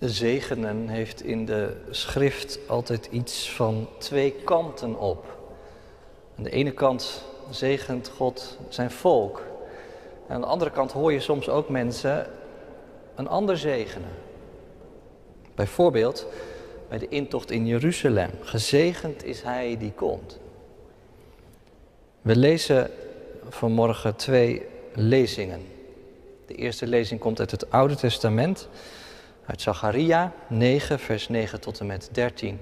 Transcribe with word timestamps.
Zegenen 0.00 0.88
heeft 0.88 1.22
in 1.22 1.44
de 1.44 1.76
schrift 1.90 2.58
altijd 2.66 3.08
iets 3.10 3.50
van 3.50 3.88
twee 3.98 4.32
kanten 4.32 4.98
op. 4.98 5.38
Aan 6.36 6.44
de 6.44 6.50
ene 6.50 6.72
kant 6.72 7.24
zegent 7.50 8.08
God 8.08 8.58
zijn 8.68 8.90
volk. 8.90 9.42
En 10.28 10.34
aan 10.34 10.40
de 10.40 10.46
andere 10.46 10.70
kant 10.70 10.92
hoor 10.92 11.12
je 11.12 11.20
soms 11.20 11.48
ook 11.48 11.68
mensen 11.68 12.26
een 13.14 13.28
ander 13.28 13.58
zegenen. 13.58 14.10
Bijvoorbeeld 15.54 16.26
bij 16.88 16.98
de 16.98 17.08
intocht 17.08 17.50
in 17.50 17.66
Jeruzalem. 17.66 18.30
Gezegend 18.40 19.24
is 19.24 19.42
hij 19.42 19.76
die 19.78 19.92
komt. 19.92 20.38
We 22.22 22.36
lezen 22.36 22.90
vanmorgen 23.48 24.16
twee 24.16 24.66
lezingen. 24.94 25.60
De 26.46 26.54
eerste 26.54 26.86
lezing 26.86 27.20
komt 27.20 27.40
uit 27.40 27.50
het 27.50 27.70
Oude 27.70 27.94
Testament, 27.94 28.68
uit 29.46 29.60
Zacharia 29.60 30.32
9, 30.48 30.98
vers 30.98 31.28
9 31.28 31.60
tot 31.60 31.80
en 31.80 31.86
met 31.86 32.08
13. 32.12 32.60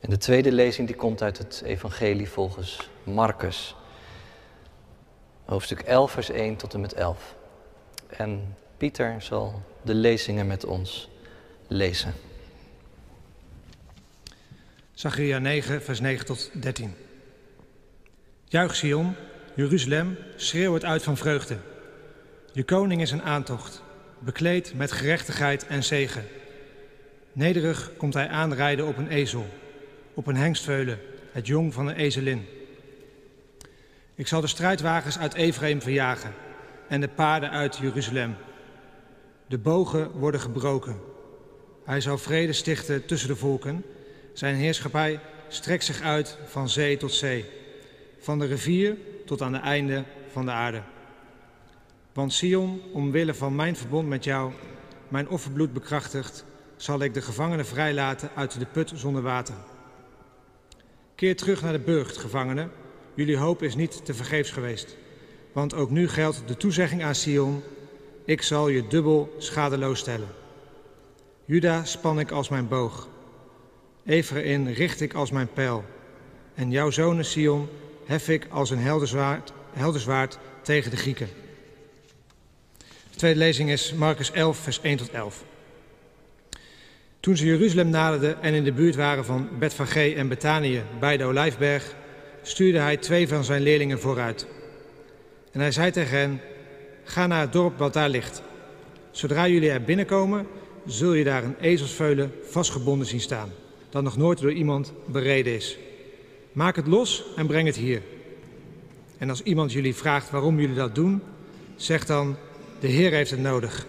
En 0.00 0.10
de 0.10 0.16
tweede 0.16 0.52
lezing 0.52 0.86
die 0.86 0.96
komt 0.96 1.22
uit 1.22 1.38
het 1.38 1.62
Evangelie 1.64 2.28
volgens 2.28 2.90
Marcus, 3.02 3.76
hoofdstuk 5.44 5.80
11, 5.80 6.10
vers 6.10 6.30
1 6.30 6.56
tot 6.56 6.74
en 6.74 6.80
met 6.80 6.92
11. 6.92 7.34
En 8.06 8.56
Pieter 8.76 9.22
zal 9.22 9.62
de 9.82 9.94
lezingen 9.94 10.46
met 10.46 10.64
ons 10.64 11.08
lezen. 11.66 12.14
Zacharia 14.94 15.38
9, 15.38 15.82
vers 15.82 16.00
9 16.00 16.26
tot 16.26 16.50
13. 16.54 16.94
Juich 18.44 18.76
Sion, 18.76 19.14
Jeruzalem, 19.54 20.18
schreeuw 20.36 20.74
het 20.74 20.84
uit 20.84 21.02
van 21.02 21.16
vreugde. 21.16 21.56
Je 22.52 22.64
koning 22.64 23.00
is 23.00 23.10
een 23.10 23.22
aantocht, 23.22 23.82
bekleed 24.18 24.74
met 24.74 24.92
gerechtigheid 24.92 25.66
en 25.66 25.84
zegen. 25.84 26.24
Nederig 27.32 27.92
komt 27.96 28.14
hij 28.14 28.28
aanrijden 28.28 28.86
op 28.86 28.96
een 28.96 29.08
ezel, 29.08 29.46
op 30.14 30.26
een 30.26 30.36
hengstveulen, 30.36 30.98
het 31.32 31.46
jong 31.46 31.74
van 31.74 31.86
een 31.86 31.96
ezelin. 31.96 32.46
Ik 34.14 34.26
zal 34.26 34.40
de 34.40 34.46
strijdwagens 34.46 35.18
uit 35.18 35.34
Ephraim 35.34 35.82
verjagen 35.82 36.34
en 36.88 37.00
de 37.00 37.08
paarden 37.08 37.50
uit 37.50 37.76
Jeruzalem. 37.76 38.36
De 39.46 39.58
bogen 39.58 40.10
worden 40.10 40.40
gebroken. 40.40 40.96
Hij 41.84 42.00
zal 42.00 42.18
vrede 42.18 42.52
stichten 42.52 43.06
tussen 43.06 43.28
de 43.28 43.36
volken. 43.36 43.84
Zijn 44.32 44.54
heerschappij 44.54 45.20
strekt 45.48 45.84
zich 45.84 46.00
uit 46.00 46.38
van 46.46 46.68
zee 46.68 46.96
tot 46.96 47.12
zee, 47.12 47.44
van 48.18 48.38
de 48.38 48.46
rivier 48.46 48.96
tot 49.26 49.42
aan 49.42 49.52
de 49.52 49.58
einde 49.58 50.04
van 50.32 50.44
de 50.44 50.50
aarde. 50.50 50.82
Want 52.18 52.32
Sion, 52.32 52.82
omwille 52.92 53.34
van 53.34 53.54
mijn 53.54 53.76
verbond 53.76 54.08
met 54.08 54.24
jou, 54.24 54.52
mijn 55.08 55.28
offerbloed 55.28 55.72
bekrachtigt, 55.72 56.44
zal 56.76 57.00
ik 57.00 57.14
de 57.14 57.22
gevangenen 57.22 57.66
vrijlaten 57.66 58.30
uit 58.34 58.58
de 58.58 58.66
put 58.66 58.92
zonder 58.94 59.22
water. 59.22 59.54
Keer 61.14 61.36
terug 61.36 61.62
naar 61.62 61.72
de 61.72 61.78
burcht, 61.78 62.16
gevangenen. 62.16 62.70
Jullie 63.14 63.36
hoop 63.36 63.62
is 63.62 63.74
niet 63.74 64.04
te 64.04 64.14
vergeefs 64.14 64.50
geweest. 64.50 64.96
Want 65.52 65.74
ook 65.74 65.90
nu 65.90 66.08
geldt 66.08 66.42
de 66.46 66.56
toezegging 66.56 67.02
aan 67.04 67.14
Sion: 67.14 67.62
ik 68.24 68.42
zal 68.42 68.68
je 68.68 68.86
dubbel 68.86 69.34
schadeloos 69.38 69.98
stellen. 69.98 70.28
Juda 71.44 71.84
span 71.84 72.18
ik 72.18 72.30
als 72.30 72.48
mijn 72.48 72.68
boog. 72.68 73.08
Ephraim 74.04 74.66
richt 74.66 75.00
ik 75.00 75.14
als 75.14 75.30
mijn 75.30 75.52
pijl. 75.52 75.84
En 76.54 76.70
jouw 76.70 76.90
zonen 76.90 77.24
Sion 77.24 77.68
hef 78.04 78.28
ik 78.28 78.46
als 78.50 78.70
een 78.70 78.78
helderzwaard, 78.78 79.52
helderzwaard 79.72 80.38
tegen 80.62 80.90
de 80.90 80.96
Grieken. 80.96 81.28
De 83.18 83.24
tweede 83.24 83.44
lezing 83.44 83.70
is 83.70 83.94
Marcus 83.94 84.30
11, 84.30 84.58
vers 84.58 84.80
1 84.80 84.96
tot 84.96 85.10
11. 85.10 85.44
Toen 87.20 87.36
ze 87.36 87.46
Jeruzalem 87.46 87.88
naderden 87.88 88.42
en 88.42 88.54
in 88.54 88.64
de 88.64 88.72
buurt 88.72 88.96
waren 88.96 89.24
van 89.24 89.48
Betfagé 89.58 90.12
en 90.16 90.28
Betanië 90.28 90.82
bij 91.00 91.16
de 91.16 91.24
Olijfberg, 91.24 91.94
stuurde 92.42 92.78
hij 92.78 92.96
twee 92.96 93.28
van 93.28 93.44
zijn 93.44 93.62
leerlingen 93.62 94.00
vooruit. 94.00 94.46
En 95.52 95.60
hij 95.60 95.72
zei 95.72 95.90
tegen 95.90 96.18
hen, 96.18 96.40
ga 97.04 97.26
naar 97.26 97.40
het 97.40 97.52
dorp 97.52 97.78
wat 97.78 97.92
daar 97.92 98.08
ligt. 98.08 98.42
Zodra 99.10 99.48
jullie 99.48 99.70
er 99.70 99.82
binnenkomen, 99.82 100.46
zul 100.86 101.12
je 101.12 101.24
daar 101.24 101.44
een 101.44 101.56
ezelsveulen 101.60 102.32
vastgebonden 102.42 103.06
zien 103.06 103.20
staan, 103.20 103.52
dat 103.90 104.02
nog 104.02 104.16
nooit 104.16 104.40
door 104.40 104.52
iemand 104.52 104.92
bereden 105.06 105.54
is. 105.54 105.78
Maak 106.52 106.76
het 106.76 106.86
los 106.86 107.24
en 107.36 107.46
breng 107.46 107.66
het 107.66 107.76
hier. 107.76 108.02
En 109.18 109.28
als 109.30 109.42
iemand 109.42 109.72
jullie 109.72 109.94
vraagt 109.94 110.30
waarom 110.30 110.60
jullie 110.60 110.76
dat 110.76 110.94
doen, 110.94 111.22
zeg 111.76 112.06
dan, 112.06 112.36
de 112.80 112.86
Heer 112.88 113.12
heeft 113.12 113.30
het 113.30 113.40
nodig. 113.40 113.86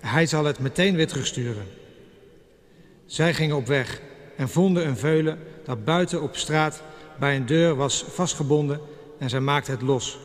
Hij 0.00 0.26
zal 0.26 0.44
het 0.44 0.58
meteen 0.58 0.96
weer 0.96 1.06
terugsturen. 1.06 1.66
Zij 3.06 3.34
gingen 3.34 3.56
op 3.56 3.66
weg 3.66 4.00
en 4.36 4.48
vonden 4.48 4.86
een 4.86 4.96
veulen 4.96 5.38
dat 5.64 5.84
buiten 5.84 6.22
op 6.22 6.36
straat 6.36 6.82
bij 7.18 7.36
een 7.36 7.46
deur 7.46 7.74
was 7.74 8.04
vastgebonden 8.08 8.80
en 9.18 9.30
zij 9.30 9.40
maakten 9.40 9.72
het 9.72 9.82
los. 9.82 10.18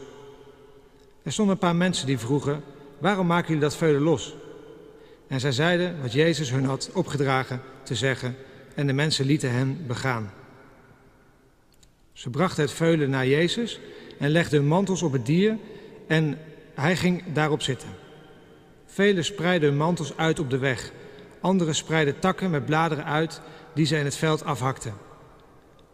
Er 1.23 1.31
stonden 1.31 1.53
een 1.53 1.59
paar 1.61 1.75
mensen 1.75 2.07
die 2.07 2.17
vroegen, 2.17 2.63
waarom 2.97 3.27
maken 3.27 3.47
jullie 3.47 3.61
dat 3.61 3.75
veulen 3.75 4.01
los? 4.01 4.35
En 5.27 5.39
zij 5.39 5.51
zeiden 5.51 6.01
wat 6.01 6.13
Jezus 6.13 6.51
hun 6.51 6.65
had 6.65 6.89
opgedragen 6.93 7.61
te 7.83 7.95
zeggen 7.95 8.35
en 8.75 8.87
de 8.87 8.93
mensen 8.93 9.25
lieten 9.25 9.51
hen 9.51 9.83
begaan. 9.87 10.31
Ze 12.13 12.29
brachten 12.29 12.63
het 12.63 12.71
veulen 12.71 13.09
naar 13.09 13.27
Jezus 13.27 13.79
en 14.19 14.29
legden 14.29 14.59
hun 14.59 14.67
mantels 14.67 15.01
op 15.01 15.11
het 15.11 15.25
dier 15.25 15.57
en 16.07 16.37
hij 16.81 16.95
ging 16.95 17.23
daarop 17.33 17.61
zitten. 17.61 17.89
Velen 18.85 19.25
spreidden 19.25 19.69
hun 19.69 19.77
mantels 19.77 20.17
uit 20.17 20.39
op 20.39 20.49
de 20.49 20.57
weg. 20.57 20.91
Anderen 21.41 21.75
spreidden 21.75 22.19
takken 22.19 22.49
met 22.49 22.65
bladeren 22.65 23.05
uit 23.05 23.41
die 23.73 23.85
ze 23.85 23.97
in 23.97 24.05
het 24.05 24.15
veld 24.15 24.43
afhakten. 24.43 24.93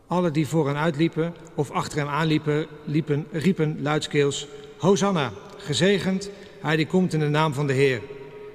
Alle 0.08 0.32
die 0.32 0.48
voor 0.48 0.68
hen 0.68 0.78
uitliepen 0.78 1.34
of 1.56 1.72
achter 1.72 1.98
hem 1.98 2.08
aanliepen, 2.08 2.68
liepen, 2.86 3.28
riepen 3.32 3.82
luidskeels: 3.82 4.48
Hosanna, 4.78 5.32
gezegend 5.58 6.30
hij 6.62 6.76
die 6.76 6.88
komt 6.88 7.14
in 7.14 7.20
de 7.20 7.28
naam 7.28 7.54
van 7.54 7.68
de 7.68 7.74
Heer. 7.74 8.02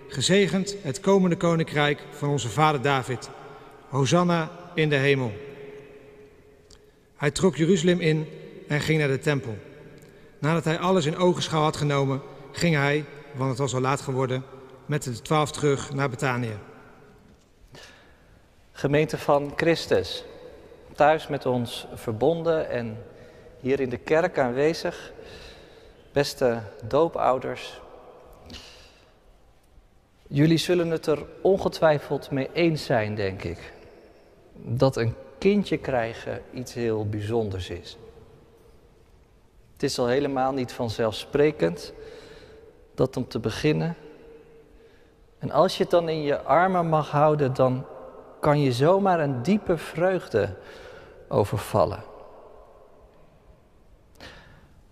Gezegend 0.08 0.76
het 0.82 1.00
komende 1.00 1.36
koninkrijk 1.36 2.02
van 2.10 2.28
onze 2.28 2.48
vader 2.48 2.82
David. 2.82 3.30
Hosanna 3.88 4.50
in 4.74 4.88
de 4.88 4.96
hemel. 4.96 5.32
Hij 7.16 7.30
trok 7.30 7.56
Jeruzalem 7.56 8.00
in 8.00 8.26
en 8.68 8.80
ging 8.80 8.98
naar 8.98 9.08
de 9.08 9.18
tempel. 9.18 9.58
Nadat 10.42 10.64
hij 10.64 10.78
alles 10.78 11.06
in 11.06 11.16
ogenschouw 11.16 11.62
had 11.62 11.76
genomen, 11.76 12.22
ging 12.52 12.74
hij, 12.74 13.04
want 13.34 13.50
het 13.50 13.58
was 13.58 13.74
al 13.74 13.80
laat 13.80 14.00
geworden, 14.00 14.44
met 14.86 15.02
de 15.02 15.22
twaalf 15.22 15.52
terug 15.52 15.92
naar 15.94 16.10
Betanië. 16.10 16.58
Gemeente 18.72 19.18
van 19.18 19.52
Christus, 19.56 20.24
thuis 20.94 21.28
met 21.28 21.46
ons 21.46 21.86
verbonden 21.94 22.70
en 22.70 23.04
hier 23.60 23.80
in 23.80 23.88
de 23.88 23.96
kerk 23.96 24.38
aanwezig. 24.38 25.12
Beste 26.12 26.62
doopouders, 26.84 27.80
jullie 30.26 30.58
zullen 30.58 30.90
het 30.90 31.06
er 31.06 31.26
ongetwijfeld 31.42 32.30
mee 32.30 32.48
eens 32.52 32.84
zijn, 32.84 33.14
denk 33.14 33.42
ik, 33.42 33.72
dat 34.54 34.96
een 34.96 35.14
kindje 35.38 35.78
krijgen 35.78 36.42
iets 36.52 36.74
heel 36.74 37.08
bijzonders 37.08 37.70
is. 37.70 37.96
Het 39.82 39.90
is 39.90 39.98
al 39.98 40.06
helemaal 40.06 40.52
niet 40.52 40.72
vanzelfsprekend 40.72 41.92
dat 42.94 43.16
om 43.16 43.28
te 43.28 43.38
beginnen. 43.38 43.96
En 45.38 45.50
als 45.50 45.76
je 45.76 45.82
het 45.82 45.92
dan 45.92 46.08
in 46.08 46.22
je 46.22 46.42
armen 46.42 46.88
mag 46.88 47.10
houden, 47.10 47.54
dan 47.54 47.86
kan 48.40 48.60
je 48.60 48.72
zomaar 48.72 49.20
een 49.20 49.42
diepe 49.42 49.76
vreugde 49.76 50.54
overvallen. 51.28 52.02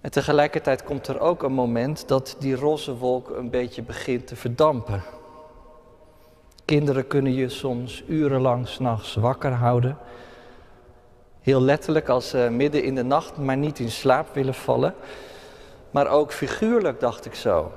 En 0.00 0.10
tegelijkertijd 0.10 0.84
komt 0.84 1.08
er 1.08 1.20
ook 1.20 1.42
een 1.42 1.52
moment 1.52 2.08
dat 2.08 2.36
die 2.38 2.54
roze 2.54 2.96
wolk 2.96 3.28
een 3.30 3.50
beetje 3.50 3.82
begint 3.82 4.26
te 4.26 4.36
verdampen. 4.36 5.02
Kinderen 6.64 7.06
kunnen 7.06 7.34
je 7.34 7.48
soms 7.48 8.02
urenlang 8.06 8.68
s'nachts 8.68 9.14
wakker 9.14 9.52
houden. 9.52 9.98
Heel 11.40 11.60
letterlijk 11.60 12.08
als 12.08 12.28
ze 12.28 12.48
midden 12.50 12.82
in 12.82 12.94
de 12.94 13.04
nacht 13.04 13.36
maar 13.36 13.56
niet 13.56 13.78
in 13.78 13.90
slaap 13.90 14.34
willen 14.34 14.54
vallen. 14.54 14.94
Maar 15.90 16.08
ook 16.08 16.32
figuurlijk 16.32 17.00
dacht 17.00 17.26
ik 17.26 17.34
zo. 17.34 17.72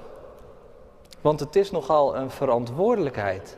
Want 1.21 1.39
het 1.39 1.55
is 1.55 1.71
nogal 1.71 2.15
een 2.15 2.31
verantwoordelijkheid 2.31 3.57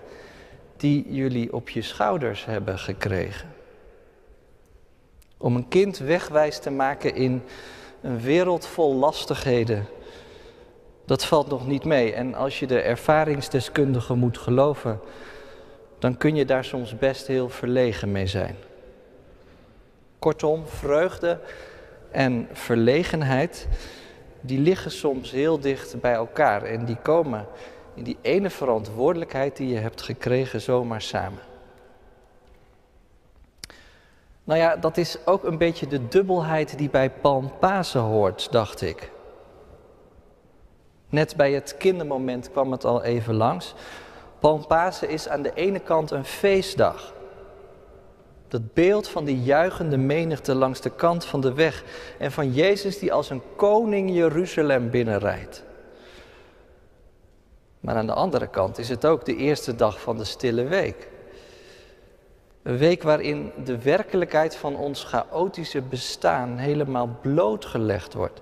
die 0.78 1.14
jullie 1.14 1.54
op 1.54 1.70
je 1.70 1.82
schouders 1.82 2.46
hebben 2.46 2.80
gekregen. 2.80 3.54
Om 5.38 5.56
een 5.56 5.68
kind 5.68 5.98
wegwijs 5.98 6.60
te 6.60 6.72
maken 6.72 7.16
in 7.16 7.44
een 8.02 8.20
wereld 8.20 8.66
vol 8.66 8.96
lastigheden. 8.96 9.86
Dat 11.06 11.26
valt 11.26 11.48
nog 11.48 11.68
niet 11.68 11.86
mee. 11.86 12.14
En 12.14 12.36
als 12.36 12.60
je 12.60 12.68
de 12.68 12.80
ervaringsdeskundige 12.80 14.14
moet 14.14 14.38
geloven, 14.38 15.00
dan 16.00 16.18
kun 16.18 16.36
je 16.36 16.46
daar 16.46 16.64
soms 16.64 16.98
best 16.98 17.28
heel 17.28 17.50
verlegen 17.50 18.12
mee 18.12 18.28
zijn. 18.28 18.56
Kortom, 20.26 20.68
vreugde 20.68 21.40
en 22.12 22.48
verlegenheid, 22.52 23.68
die 24.42 24.60
liggen 24.60 24.92
soms 24.92 25.32
heel 25.32 25.60
dicht 25.60 26.02
bij 26.02 26.14
elkaar 26.14 26.64
en 26.64 26.86
die 26.86 26.96
komen 26.96 27.48
in 27.94 28.04
die 28.04 28.18
ene 28.22 28.50
verantwoordelijkheid 28.50 29.58
die 29.58 29.68
je 29.68 29.78
hebt 29.78 30.02
gekregen 30.02 30.62
zomaar 30.62 31.02
samen. 31.02 31.40
Nou 34.44 34.60
ja, 34.60 34.76
dat 34.76 34.98
is 34.98 35.18
ook 35.26 35.44
een 35.44 35.58
beetje 35.58 35.88
de 35.88 36.08
dubbelheid 36.08 36.78
die 36.78 36.90
bij 36.90 37.10
Palmpasen 37.10 38.02
hoort, 38.02 38.52
dacht 38.52 38.82
ik. 38.82 39.12
Net 41.10 41.36
bij 41.36 41.52
het 41.52 41.78
kindermoment 41.78 42.52
kwam 42.52 42.72
het 42.72 42.86
al 42.86 43.04
even 43.04 43.34
langs. 43.34 43.74
Palmpasen 44.40 45.10
is 45.10 45.28
aan 45.28 45.42
de 45.42 45.54
ene 45.54 45.80
kant 45.80 46.12
een 46.12 46.26
feestdag. 46.26 47.15
Dat 48.56 48.74
beeld 48.74 49.08
van 49.08 49.26
die 49.26 49.44
juichende 49.44 49.98
menigte 49.98 50.56
langs 50.56 50.82
de 50.82 50.90
kant 50.90 51.26
van 51.26 51.42
de 51.42 51.54
weg 51.54 51.84
en 52.18 52.32
van 52.32 52.54
Jezus 52.54 53.00
die 53.00 53.14
als 53.14 53.30
een 53.30 53.42
koning 53.56 54.14
Jeruzalem 54.14 54.90
binnenrijdt. 54.90 55.64
Maar 57.80 57.96
aan 57.96 58.06
de 58.06 58.14
andere 58.14 58.48
kant 58.48 58.78
is 58.78 58.90
het 58.90 59.06
ook 59.06 59.26
de 59.26 59.36
eerste 59.36 59.76
dag 59.76 60.02
van 60.02 60.18
de 60.18 60.24
stille 60.24 60.64
week. 60.64 61.08
Een 62.64 62.78
week 62.78 63.04
waarin 63.04 63.52
de 63.64 63.82
werkelijkheid 63.82 64.56
van 64.56 64.76
ons 64.76 65.04
chaotische 65.04 65.82
bestaan 65.82 66.58
helemaal 66.58 67.18
blootgelegd 67.22 68.14
wordt. 68.14 68.42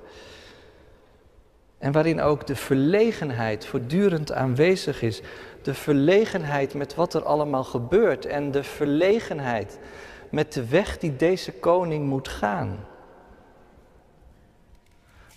En 1.83 1.91
waarin 1.91 2.21
ook 2.21 2.47
de 2.47 2.56
verlegenheid 2.56 3.65
voortdurend 3.65 4.31
aanwezig 4.31 5.01
is. 5.01 5.21
De 5.62 5.74
verlegenheid 5.74 6.74
met 6.74 6.95
wat 6.95 7.13
er 7.13 7.24
allemaal 7.24 7.63
gebeurt 7.63 8.25
en 8.25 8.51
de 8.51 8.63
verlegenheid 8.63 9.80
met 10.31 10.53
de 10.53 10.68
weg 10.68 10.97
die 10.97 11.15
deze 11.15 11.51
koning 11.51 12.06
moet 12.06 12.27
gaan. 12.27 12.85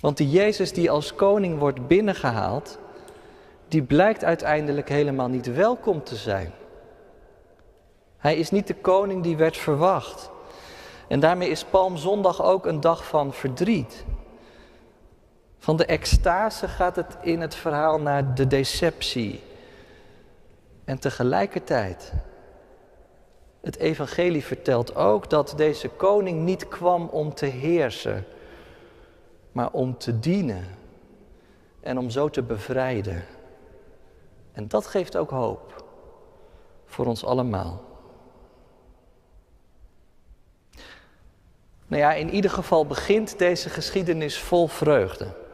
Want 0.01 0.17
die 0.17 0.31
Jezus 0.31 0.73
die 0.73 0.91
als 0.91 1.15
koning 1.15 1.59
wordt 1.59 1.87
binnengehaald, 1.87 2.79
die 3.69 3.83
blijkt 3.83 4.25
uiteindelijk 4.25 4.89
helemaal 4.89 5.29
niet 5.29 5.55
welkom 5.55 6.05
te 6.05 6.17
zijn. 6.17 6.53
Hij 8.17 8.37
is 8.37 8.51
niet 8.51 8.67
de 8.67 8.77
koning 8.77 9.23
die 9.23 9.37
werd 9.37 9.57
verwacht. 9.57 10.31
En 11.09 11.21
daarmee 11.21 11.49
is 11.51 11.65
Palmzondag 11.65 12.43
ook 12.43 12.67
een 12.67 12.81
dag 12.81 13.07
van 13.07 13.33
verdriet. 13.33 14.05
Van 15.67 15.77
de 15.77 15.87
extase 15.87 16.69
gaat 16.69 16.97
het 16.97 17.17
in 17.21 17.41
het 17.41 17.55
verhaal 17.55 18.01
naar 18.01 18.35
de 18.35 18.47
deceptie. 18.47 19.43
En 20.85 20.99
tegelijkertijd, 20.99 22.13
het 23.61 23.77
evangelie 23.77 24.45
vertelt 24.45 24.95
ook 24.95 25.31
dat 25.31 25.55
deze 25.57 25.89
koning 25.89 26.45
niet 26.45 26.69
kwam 26.69 27.09
om 27.09 27.35
te 27.35 27.47
heersen, 27.47 28.25
maar 29.53 29.71
om 29.71 29.99
te 29.99 30.19
dienen 30.19 30.65
en 31.81 31.99
om 31.99 32.11
zo 32.11 32.29
te 32.29 32.43
bevrijden. 32.43 33.25
En 34.53 34.69
dat 34.69 34.87
geeft 34.87 35.17
ook 35.17 35.31
hoop 35.31 35.85
voor 36.85 37.07
ons 37.07 37.25
allemaal. 37.25 37.83
Nou 41.87 42.03
ja, 42.03 42.13
in 42.13 42.31
ieder 42.31 42.51
geval 42.51 42.87
begint 42.87 43.39
deze 43.39 43.69
geschiedenis 43.69 44.39
vol 44.39 44.67
vreugde. 44.67 45.45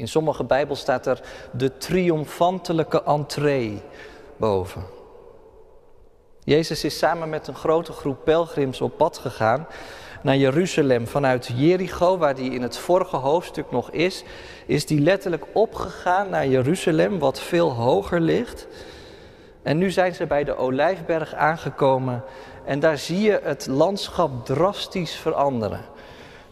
In 0.00 0.08
sommige 0.08 0.44
Bijbel 0.44 0.76
staat 0.76 1.06
er 1.06 1.20
de 1.52 1.76
triomfantelijke 1.76 3.02
entree 3.02 3.82
boven. 4.36 4.84
Jezus 6.44 6.84
is 6.84 6.98
samen 6.98 7.28
met 7.28 7.46
een 7.46 7.54
grote 7.54 7.92
groep 7.92 8.24
pelgrims 8.24 8.80
op 8.80 8.96
pad 8.96 9.18
gegaan 9.18 9.66
naar 10.22 10.36
Jeruzalem 10.36 11.06
vanuit 11.06 11.50
Jericho, 11.54 12.18
waar 12.18 12.34
hij 12.34 12.44
in 12.44 12.62
het 12.62 12.78
vorige 12.78 13.16
hoofdstuk 13.16 13.70
nog 13.70 13.90
is, 13.90 14.24
is 14.66 14.86
die 14.86 15.00
letterlijk 15.00 15.46
opgegaan 15.52 16.30
naar 16.30 16.46
Jeruzalem, 16.46 17.18
wat 17.18 17.40
veel 17.40 17.70
hoger 17.72 18.20
ligt. 18.20 18.66
En 19.62 19.78
nu 19.78 19.90
zijn 19.90 20.14
ze 20.14 20.26
bij 20.26 20.44
de 20.44 20.56
Olijfberg 20.56 21.34
aangekomen 21.34 22.24
en 22.64 22.80
daar 22.80 22.98
zie 22.98 23.20
je 23.20 23.40
het 23.42 23.66
landschap 23.66 24.46
drastisch 24.46 25.14
veranderen. 25.14 25.80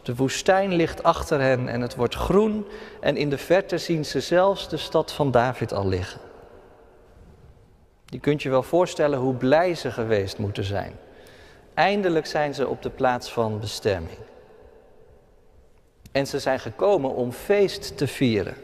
De 0.08 0.14
woestijn 0.14 0.75
ligt 0.75 1.02
achter 1.02 1.40
hen 1.40 1.69
en 1.69 1.81
het 1.81 1.94
wordt 1.94 2.14
groen 2.14 2.66
en 3.00 3.16
in 3.16 3.31
de 3.31 3.38
verte 3.38 3.78
zien 3.78 4.05
ze 4.05 4.20
zelfs 4.20 4.69
de 4.69 4.76
stad 4.76 5.12
van 5.12 5.31
David 5.31 5.72
al 5.72 5.88
liggen. 5.88 6.20
Je 8.06 8.19
kunt 8.19 8.43
je 8.43 8.50
wel 8.50 8.62
voorstellen 8.62 9.19
hoe 9.19 9.34
blij 9.34 9.75
ze 9.75 9.90
geweest 9.90 10.38
moeten 10.38 10.64
zijn. 10.64 10.93
Eindelijk 11.75 12.26
zijn 12.26 12.55
ze 12.55 12.69
op 12.69 12.82
de 12.82 12.90
plaats 12.90 13.32
van 13.32 13.60
bestemming. 13.60 14.19
En 16.12 16.26
ze 16.26 16.38
zijn 16.38 16.61
gekomen 16.61 17.14
om 17.14 17.32
feest 17.32 17.96
te 17.96 18.06
vieren. 18.06 18.54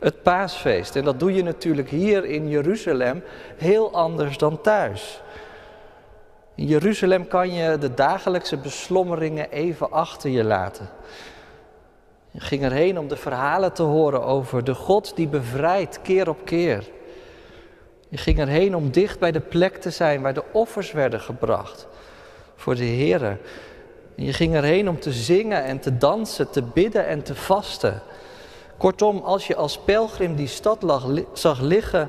Het 0.00 0.22
paasfeest. 0.22 0.96
En 0.96 1.04
dat 1.04 1.20
doe 1.20 1.34
je 1.34 1.42
natuurlijk 1.42 1.90
hier 1.90 2.24
in 2.24 2.48
Jeruzalem 2.48 3.22
heel 3.56 3.92
anders 3.92 4.38
dan 4.38 4.60
thuis. 4.60 5.20
In 6.56 6.66
Jeruzalem 6.66 7.28
kan 7.28 7.54
je 7.54 7.78
de 7.78 7.94
dagelijkse 7.94 8.56
beslommeringen 8.56 9.50
even 9.50 9.90
achter 9.90 10.30
je 10.30 10.44
laten. 10.44 10.88
Je 12.30 12.40
ging 12.40 12.62
erheen 12.62 12.98
om 12.98 13.08
de 13.08 13.16
verhalen 13.16 13.72
te 13.72 13.82
horen 13.82 14.24
over 14.24 14.64
de 14.64 14.74
God 14.74 15.16
die 15.16 15.28
bevrijdt 15.28 16.02
keer 16.02 16.28
op 16.28 16.44
keer. 16.44 16.84
Je 18.08 18.16
ging 18.16 18.38
erheen 18.38 18.76
om 18.76 18.90
dicht 18.90 19.18
bij 19.18 19.32
de 19.32 19.40
plek 19.40 19.76
te 19.76 19.90
zijn 19.90 20.22
waar 20.22 20.34
de 20.34 20.44
offers 20.52 20.92
werden 20.92 21.20
gebracht 21.20 21.86
voor 22.54 22.74
de 22.74 22.84
Heer. 22.84 23.38
Je 24.14 24.32
ging 24.32 24.54
erheen 24.54 24.88
om 24.88 25.00
te 25.00 25.12
zingen 25.12 25.64
en 25.64 25.80
te 25.80 25.96
dansen, 25.96 26.50
te 26.50 26.62
bidden 26.62 27.06
en 27.06 27.22
te 27.22 27.34
vasten. 27.34 28.02
Kortom, 28.76 29.18
als 29.18 29.46
je 29.46 29.56
als 29.56 29.78
pelgrim 29.78 30.34
die 30.34 30.46
stad 30.46 30.82
lag, 30.82 31.06
zag 31.32 31.60
liggen, 31.60 32.08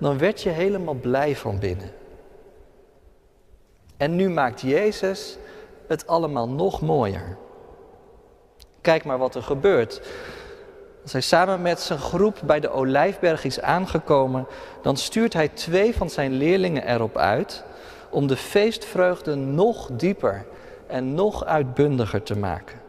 dan 0.00 0.18
werd 0.18 0.42
je 0.42 0.50
helemaal 0.50 0.94
blij 0.94 1.36
van 1.36 1.58
binnen. 1.58 1.90
En 3.96 4.16
nu 4.16 4.30
maakt 4.30 4.60
Jezus 4.60 5.38
het 5.88 6.06
allemaal 6.06 6.48
nog 6.48 6.80
mooier. 6.80 7.36
Kijk 8.80 9.04
maar 9.04 9.18
wat 9.18 9.34
er 9.34 9.42
gebeurt. 9.42 10.00
Als 11.02 11.12
hij 11.12 11.20
samen 11.20 11.62
met 11.62 11.80
zijn 11.80 11.98
groep 11.98 12.40
bij 12.44 12.60
de 12.60 12.70
Olijfberg 12.70 13.44
is 13.44 13.60
aangekomen, 13.60 14.46
dan 14.82 14.96
stuurt 14.96 15.32
hij 15.32 15.48
twee 15.48 15.94
van 15.94 16.10
zijn 16.10 16.32
leerlingen 16.32 16.86
erop 16.86 17.16
uit 17.16 17.64
om 18.10 18.26
de 18.26 18.36
feestvreugde 18.36 19.34
nog 19.34 19.88
dieper 19.92 20.46
en 20.86 21.14
nog 21.14 21.44
uitbundiger 21.44 22.22
te 22.22 22.36
maken. 22.36 22.80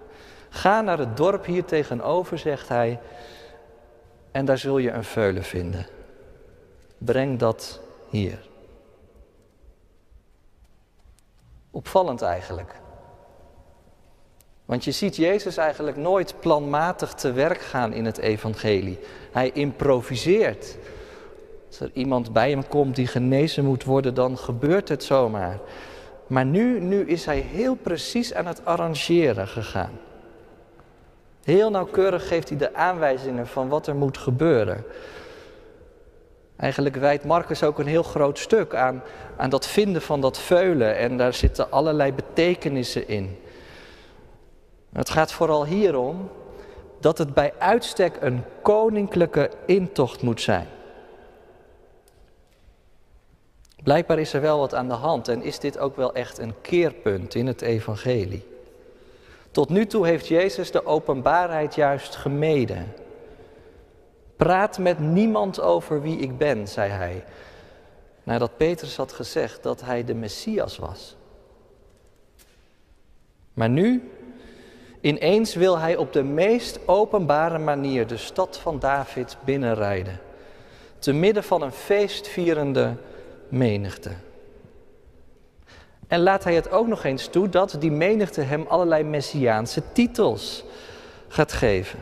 Ga 0.50 0.82
naar 0.82 0.98
het 0.98 1.18
dorp 1.18 1.46
hier 1.46 1.66
tegenover, 1.66 2.38
zegt 2.38 2.68
hij, 2.68 3.00
en 4.32 4.46
daar 4.46 4.58
zul 4.58 4.78
je 4.78 4.92
een 4.92 5.04
veulen 5.04 5.44
vinden. 5.44 5.88
Breng 6.98 7.40
dat 7.40 7.80
hier. 8.10 8.40
Opvallend 11.76 12.22
eigenlijk. 12.22 12.76
Want 14.66 14.84
je 14.84 14.92
ziet 14.92 15.16
Jezus 15.16 15.58
eigenlijk 15.58 15.98
nooit 15.98 16.36
planmatig 16.40 17.14
te 17.14 17.32
werk 17.32 17.62
gaan 17.62 17.94
in 17.94 18.06
het 18.06 18.18
evangelie. 18.18 19.00
Hij 19.32 19.52
improviseert. 19.54 20.78
Als 21.68 21.80
er 21.80 21.90
iemand 21.94 22.34
bij 22.34 22.50
hem 22.50 22.68
komt 22.68 22.96
die 22.96 23.08
genezen 23.08 23.66
moet 23.66 23.84
worden, 23.84 24.14
dan 24.14 24.38
gebeurt 24.38 24.90
het 24.90 25.04
zomaar. 25.04 25.60
Maar 26.28 26.46
nu, 26.46 26.80
nu 26.80 27.08
is 27.08 27.26
hij 27.26 27.40
heel 27.40 27.76
precies 27.76 28.34
aan 28.34 28.46
het 28.46 28.66
arrangeren 28.66 29.48
gegaan. 29.48 30.00
Heel 31.44 31.70
nauwkeurig 31.70 32.28
geeft 32.28 32.50
hij 32.50 32.58
de 32.58 32.74
aanwijzingen 32.74 33.48
van 33.48 33.68
wat 33.68 33.88
er 33.88 33.96
moet 33.96 34.18
gebeuren. 34.18 34.84
Eigenlijk 36.56 36.96
wijdt 36.96 37.26
Marcus 37.26 37.64
ook 37.64 37.80
een 37.80 37.88
heel 37.88 38.04
groot 38.04 38.40
stuk 38.40 38.76
aan, 38.76 39.04
aan 39.38 39.50
dat 39.50 39.68
vinden 39.68 40.02
van 40.02 40.22
dat 40.22 40.40
veulen 40.40 40.98
en 40.98 41.18
daar 41.18 41.34
zitten 41.34 41.72
allerlei 41.72 42.14
betekenissen 42.14 43.08
in. 43.08 43.40
Het 44.94 45.10
gaat 45.10 45.32
vooral 45.32 45.66
hierom 45.66 46.30
dat 47.00 47.18
het 47.18 47.34
bij 47.34 47.54
uitstek 47.58 48.18
een 48.20 48.44
koninklijke 48.62 49.50
intocht 49.66 50.22
moet 50.22 50.42
zijn. 50.42 50.68
Blijkbaar 53.84 54.20
is 54.20 54.34
er 54.34 54.42
wel 54.42 54.60
wat 54.60 54.74
aan 54.74 54.88
de 54.88 54.94
hand 54.94 55.28
en 55.28 55.42
is 55.42 55.60
dit 55.60 55.78
ook 55.78 55.96
wel 55.96 56.14
echt 56.14 56.38
een 56.38 56.54
keerpunt 56.62 57.36
in 57.36 57.48
het 57.48 57.62
evangelie. 57.62 58.48
Tot 59.52 59.70
nu 59.70 59.86
toe 59.86 60.06
heeft 60.06 60.28
Jezus 60.28 60.72
de 60.72 60.86
openbaarheid 60.86 61.76
juist 61.76 62.16
gemeden. 62.16 62.94
Praat 64.36 64.78
met 64.78 65.00
niemand 65.00 65.62
over 65.62 66.02
wie 66.02 66.18
ik 66.18 66.38
ben, 66.38 66.68
zei 66.68 66.92
hij, 66.92 67.24
nadat 68.24 68.58
Petrus 68.58 68.96
had 68.96 69.12
gezegd 69.12 69.64
dat 69.64 69.82
hij 69.82 70.04
de 70.04 70.14
Messias 70.14 70.78
was. 70.78 71.16
Maar 73.54 73.70
nu, 73.70 74.12
ineens 75.02 75.56
wil 75.56 75.78
hij 75.78 75.96
op 75.96 76.14
de 76.14 76.24
meest 76.24 76.80
openbare 76.88 77.58
manier 77.58 78.08
de 78.08 78.18
stad 78.18 78.58
van 78.58 78.80
David 78.80 79.38
binnenrijden, 79.46 80.20
te 81.00 81.14
midden 81.14 81.44
van 81.44 81.62
een 81.62 81.72
feestvierende 81.72 82.96
menigte. 83.48 84.12
En 86.08 86.20
laat 86.20 86.44
hij 86.44 86.56
het 86.56 86.72
ook 86.72 86.88
nog 86.88 87.04
eens 87.04 87.28
toe 87.28 87.50
dat 87.50 87.76
die 87.80 87.92
menigte 87.92 88.42
hem 88.42 88.66
allerlei 88.68 89.04
messiaanse 89.04 89.82
titels 89.92 90.64
gaat 91.28 91.52
geven. 91.52 92.00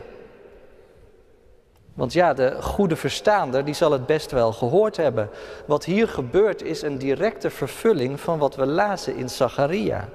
Want 1.94 2.12
ja, 2.12 2.34
de 2.34 2.62
goede 2.62 2.96
verstaander 2.96 3.64
die 3.64 3.74
zal 3.74 3.92
het 3.92 4.06
best 4.06 4.30
wel 4.30 4.52
gehoord 4.52 4.96
hebben. 4.96 5.30
Wat 5.66 5.84
hier 5.84 6.08
gebeurt 6.08 6.62
is 6.62 6.82
een 6.82 6.98
directe 6.98 7.50
vervulling 7.50 8.20
van 8.20 8.38
wat 8.38 8.56
we 8.56 8.66
lazen 8.66 9.16
in 9.16 9.28
Zacharia. 9.28 10.08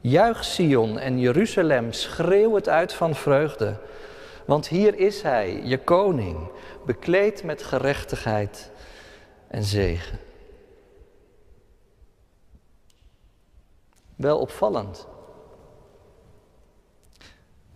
Juich 0.00 0.44
Sion 0.44 0.98
en 0.98 1.18
Jeruzalem, 1.18 1.92
schreeuw 1.92 2.54
het 2.54 2.68
uit 2.68 2.92
van 2.92 3.14
vreugde. 3.14 3.76
Want 4.44 4.68
hier 4.68 4.98
is 4.98 5.22
hij, 5.22 5.60
je 5.64 5.78
koning, 5.78 6.50
bekleed 6.86 7.44
met 7.44 7.62
gerechtigheid 7.62 8.70
en 9.48 9.64
zegen. 9.64 10.18
Wel 14.16 14.38
opvallend. 14.38 15.06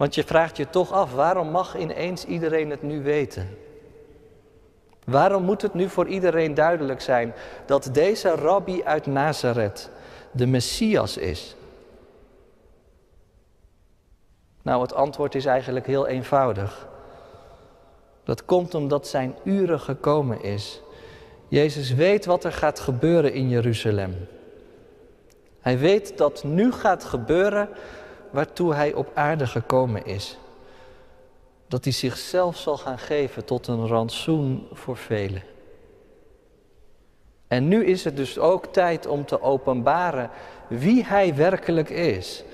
Want 0.03 0.15
je 0.15 0.25
vraagt 0.25 0.57
je 0.57 0.71
toch 0.71 0.93
af, 0.93 1.13
waarom 1.13 1.51
mag 1.51 1.77
ineens 1.77 2.25
iedereen 2.25 2.71
het 2.71 2.83
nu 2.83 3.03
weten? 3.03 3.59
Waarom 5.05 5.43
moet 5.43 5.63
het 5.63 5.75
nu 5.75 5.89
voor 5.89 6.07
iedereen 6.07 6.55
duidelijk 6.55 7.01
zijn 7.01 7.35
dat 7.67 7.89
deze 7.93 8.29
rabbi 8.29 8.83
uit 8.85 9.07
Nazareth 9.07 9.91
de 10.31 10.47
Messias 10.47 11.17
is? 11.17 11.57
Nou, 14.63 14.83
het 14.83 14.95
antwoord 14.95 15.35
is 15.35 15.45
eigenlijk 15.45 15.87
heel 15.87 16.07
eenvoudig. 16.07 16.89
Dat 18.25 18.45
komt 18.45 18.75
omdat 18.75 19.07
zijn 19.07 19.35
uren 19.45 19.81
gekomen 19.81 20.43
is. 20.43 20.81
Jezus 21.49 21.95
weet 21.95 22.25
wat 22.25 22.45
er 22.45 22.53
gaat 22.53 22.81
gebeuren 22.81 23.33
in 23.33 23.49
Jeruzalem. 23.49 24.29
Hij 25.61 25.79
weet 25.79 26.19
dat 26.19 26.45
nu 26.45 26.73
gaat 26.73 27.05
gebeuren 27.05 27.69
waartoe 28.33 28.75
hij 28.75 28.93
op 28.93 29.11
aarde 29.15 29.47
gekomen 29.47 30.07
is. 30.07 30.39
Dat 31.69 31.85
hij 31.85 31.93
zichzelf 31.93 32.57
zal 32.57 32.77
gaan 32.77 32.99
geven 32.99 33.45
tot 33.45 33.67
een 33.67 33.87
rantsoen 33.87 34.67
voor 34.73 34.97
velen. 34.97 35.43
En 37.49 37.69
nu 37.69 37.85
is 37.85 38.05
het 38.05 38.17
dus 38.17 38.39
ook 38.39 38.67
tijd 38.67 39.07
om 39.07 39.25
te 39.25 39.43
openbaren 39.43 40.31
wie 40.69 41.05
hij 41.05 41.35
werkelijk 41.35 41.91
is. 41.91 42.45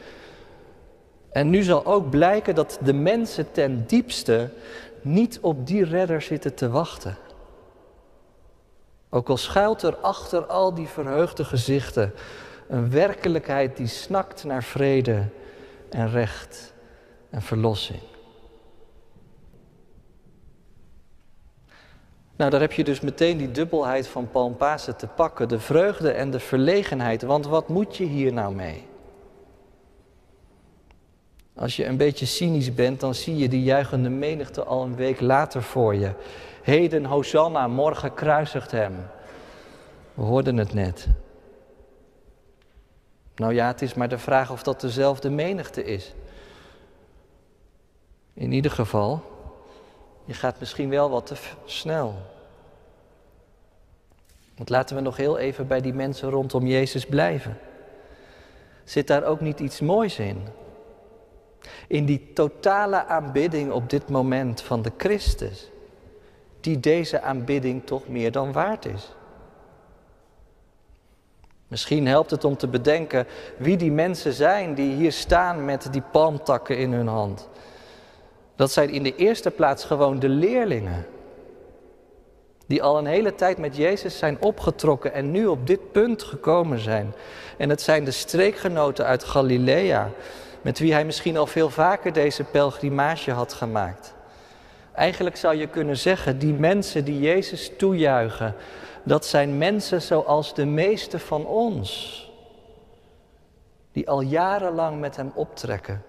En 1.31 1.51
nu 1.51 1.63
zal 1.63 1.87
ook 1.87 2.11
blijken 2.11 2.55
dat 2.55 2.79
de 2.83 2.93
mensen 2.93 3.53
ten 3.53 3.85
diepste 3.87 4.51
niet 5.01 5.39
op 5.41 5.67
die 5.67 5.85
redder 5.85 6.23
zitten 6.23 6.55
te 6.55 6.71
wachten. 6.71 7.17
Ook 9.11 9.29
al 9.29 9.37
schuilt 9.37 9.83
er 9.83 9.97
achter 9.97 10.47
al 10.47 10.75
die 10.75 10.89
verheugde 10.89 11.45
gezichten 11.45 12.13
een 12.69 12.91
werkelijkheid 12.91 13.77
die 13.77 13.87
snakt 13.87 14.45
naar 14.45 14.63
vrede 14.63 15.23
en 15.91 16.11
recht 16.11 16.75
en 17.31 17.43
verlossing. 17.43 18.01
Nou, 22.37 22.51
daar 22.51 22.61
heb 22.61 22.73
je 22.73 22.85
dus 22.85 23.01
meteen 23.01 23.37
die 23.37 23.51
dubbelheid 23.51 24.07
van 24.07 24.31
Palmpasen 24.31 24.97
te 24.97 25.07
pakken, 25.07 25.49
de 25.49 25.61
vreugde 25.61 26.11
en 26.11 26.31
de 26.31 26.41
verlegenheid. 26.41 27.23
Want 27.23 27.47
wat 27.47 27.69
moet 27.69 27.97
je 27.97 28.05
hier 28.05 28.33
nou 28.33 28.55
mee? 28.55 28.87
Als 31.55 31.77
je 31.77 31.87
een 31.87 31.97
beetje 31.97 32.27
cynisch 32.27 32.75
bent, 32.75 33.01
dan 33.01 33.15
zie 33.15 33.37
je 33.37 33.49
die 33.49 33.63
juichende 33.63 34.09
menigte 34.09 34.65
al 34.65 34.83
een 34.83 34.97
week 34.97 35.21
later 35.21 35.63
voor 35.63 35.95
je. 35.95 36.13
Heden, 36.63 37.05
Hosanna, 37.05 37.69
morgen 37.69 38.15
kruisigt 38.15 38.71
hem. 38.71 38.95
We 40.15 40.23
hoorden 40.23 40.57
het 40.57 40.75
net. 40.75 41.09
Nou 43.39 43.55
ja, 43.55 43.67
het 43.67 43.83
is 43.83 43.95
maar 43.95 44.09
de 44.09 44.19
vraag 44.19 44.51
of 44.51 44.63
dat 44.63 44.81
dezelfde 44.81 45.31
menigte 45.31 45.85
is. 45.85 46.15
In 48.35 48.53
ieder 48.53 48.71
geval, 48.71 49.23
je 50.25 50.35
gaat 50.35 50.59
misschien 50.59 50.89
wel 50.89 51.11
wat 51.11 51.27
te 51.27 51.37
snel. 51.65 52.15
Want 54.57 54.69
laten 54.69 54.97
we 54.97 55.03
nog 55.03 55.17
heel 55.17 55.39
even 55.39 55.67
bij 55.67 55.81
die 55.81 55.93
mensen 55.93 56.31
rondom 56.31 56.67
Jezus 56.67 57.07
blijven. 57.07 57.59
Zit 58.85 59.07
daar 59.07 59.25
ook 59.25 59.41
niet 59.41 59.61
iets 59.61 59.81
moois 59.81 60.19
in? 60.19 60.43
In 61.87 62.05
die 62.05 62.33
totale 62.33 63.05
aanbidding 63.05 63.73
op 63.73 63.91
dit 63.91 64.09
moment 64.09 64.63
van 64.63 64.83
de 64.83 64.93
Christus, 64.97 65.71
die 66.61 66.81
deze 66.81 67.21
aanbidding 67.21 67.87
toch 67.87 68.09
meer 68.09 68.33
dan 68.33 68.53
waard 68.53 68.85
is. 68.85 69.13
Misschien 71.69 72.07
helpt 72.07 72.31
het 72.31 72.45
om 72.45 72.57
te 72.57 72.69
bedenken 72.69 73.27
wie 73.57 73.77
die 73.77 73.93
mensen 73.93 74.33
zijn 74.33 74.75
die 74.75 74.95
hier 74.95 75.13
staan 75.13 75.65
met 75.65 75.89
die 75.91 76.03
palmtakken 76.13 76.79
in 76.79 76.93
hun 76.93 77.07
hand. 77.07 77.49
Dat 78.57 78.73
zijn 78.73 78.91
in 78.91 79.03
de 79.03 79.17
eerste 79.17 79.51
plaats 79.51 79.85
gewoon 79.85 80.19
de 80.19 80.29
leerlingen. 80.29 81.07
Die 82.67 82.83
al 82.83 82.99
een 82.99 83.07
hele 83.07 83.35
tijd 83.35 83.59
met 83.59 83.77
Jezus 83.77 84.19
zijn 84.19 84.37
opgetrokken 84.41 85.13
en 85.13 85.31
nu 85.31 85.47
op 85.47 85.67
dit 85.67 85.93
punt 85.93 86.23
gekomen 86.23 86.79
zijn. 86.79 87.13
En 87.57 87.71
het 87.71 87.81
zijn 87.81 88.05
de 88.05 88.11
streekgenoten 88.11 89.05
uit 89.05 89.25
Galilea, 89.25 90.11
met 90.63 90.79
wie 90.79 90.93
hij 90.93 91.05
misschien 91.05 91.37
al 91.37 91.47
veel 91.47 91.71
vaker 91.71 92.13
deze 92.13 92.45
pelgrimage 92.45 93.31
had 93.31 93.53
gemaakt. 93.53 94.15
Eigenlijk 94.93 95.37
zou 95.37 95.57
je 95.57 95.67
kunnen 95.67 95.97
zeggen, 95.97 96.39
die 96.39 96.53
mensen 96.53 97.05
die 97.05 97.21
Jezus 97.21 97.71
toejuichen, 97.77 98.55
dat 99.05 99.27
zijn 99.27 99.59
mensen 99.59 100.03
zoals 100.03 100.55
de 100.55 100.65
meeste 100.65 101.19
van 101.19 101.47
ons, 101.47 102.23
die 103.93 104.09
al 104.09 104.21
jarenlang 104.21 105.01
met 105.01 105.17
Hem 105.17 105.33
optrekken, 105.35 106.03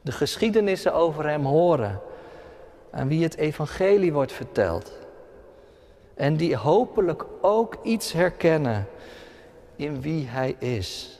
de 0.00 0.12
geschiedenissen 0.12 0.94
over 0.94 1.28
Hem 1.28 1.44
horen, 1.44 2.00
aan 2.90 3.08
wie 3.08 3.22
het 3.22 3.36
evangelie 3.36 4.12
wordt 4.12 4.32
verteld. 4.32 4.92
En 6.14 6.36
die 6.36 6.56
hopelijk 6.56 7.24
ook 7.40 7.76
iets 7.82 8.12
herkennen 8.12 8.86
in 9.76 10.00
wie 10.00 10.26
Hij 10.26 10.56
is. 10.58 11.18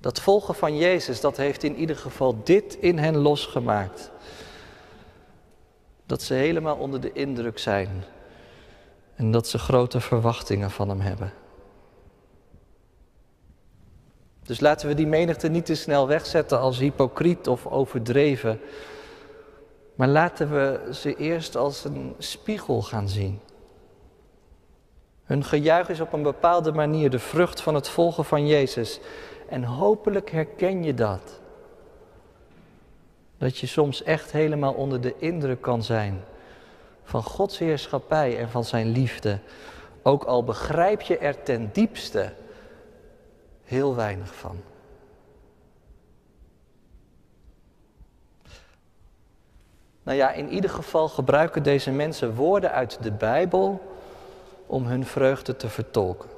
Dat 0.00 0.20
volgen 0.20 0.54
van 0.54 0.76
Jezus, 0.76 1.20
dat 1.20 1.36
heeft 1.36 1.62
in 1.62 1.76
ieder 1.76 1.96
geval 1.96 2.36
dit 2.44 2.74
in 2.74 2.98
hen 2.98 3.16
losgemaakt. 3.16 4.10
Dat 6.06 6.22
ze 6.22 6.34
helemaal 6.34 6.76
onder 6.76 7.00
de 7.00 7.12
indruk 7.12 7.58
zijn 7.58 8.04
en 9.18 9.30
dat 9.30 9.48
ze 9.48 9.58
grote 9.58 10.00
verwachtingen 10.00 10.70
van 10.70 10.88
Hem 10.88 11.00
hebben. 11.00 11.32
Dus 14.42 14.60
laten 14.60 14.88
we 14.88 14.94
die 14.94 15.06
menigte 15.06 15.48
niet 15.48 15.66
te 15.66 15.74
snel 15.74 16.06
wegzetten 16.06 16.60
als 16.60 16.78
hypocriet 16.78 17.48
of 17.48 17.66
overdreven. 17.66 18.60
Maar 19.94 20.08
laten 20.08 20.50
we 20.50 20.88
ze 20.92 21.16
eerst 21.16 21.56
als 21.56 21.84
een 21.84 22.14
spiegel 22.18 22.82
gaan 22.82 23.08
zien. 23.08 23.40
Hun 25.24 25.44
gejuich 25.44 25.88
is 25.88 26.00
op 26.00 26.12
een 26.12 26.22
bepaalde 26.22 26.72
manier 26.72 27.10
de 27.10 27.18
vrucht 27.18 27.60
van 27.60 27.74
het 27.74 27.88
volgen 27.88 28.24
van 28.24 28.46
Jezus. 28.46 29.00
En 29.48 29.64
hopelijk 29.64 30.30
herken 30.30 30.84
je 30.84 30.94
dat. 30.94 31.40
Dat 33.38 33.58
je 33.58 33.66
soms 33.66 34.02
echt 34.02 34.32
helemaal 34.32 34.72
onder 34.72 35.00
de 35.00 35.14
indruk 35.18 35.60
kan 35.60 35.82
zijn 35.82 36.24
van 37.08 37.22
Gods 37.22 37.58
heerschappij 37.58 38.38
en 38.38 38.48
van 38.48 38.64
zijn 38.64 38.88
liefde. 38.88 39.38
Ook 40.02 40.24
al 40.24 40.44
begrijp 40.44 41.00
je 41.00 41.18
er 41.18 41.42
ten 41.42 41.70
diepste 41.72 42.32
heel 43.64 43.94
weinig 43.94 44.34
van. 44.34 44.60
Nou 50.02 50.16
ja, 50.16 50.32
in 50.32 50.48
ieder 50.48 50.70
geval 50.70 51.08
gebruiken 51.08 51.62
deze 51.62 51.90
mensen 51.90 52.34
woorden 52.34 52.72
uit 52.72 53.02
de 53.02 53.12
Bijbel 53.12 53.96
om 54.66 54.86
hun 54.86 55.06
vreugde 55.06 55.56
te 55.56 55.68
vertolken. 55.68 56.37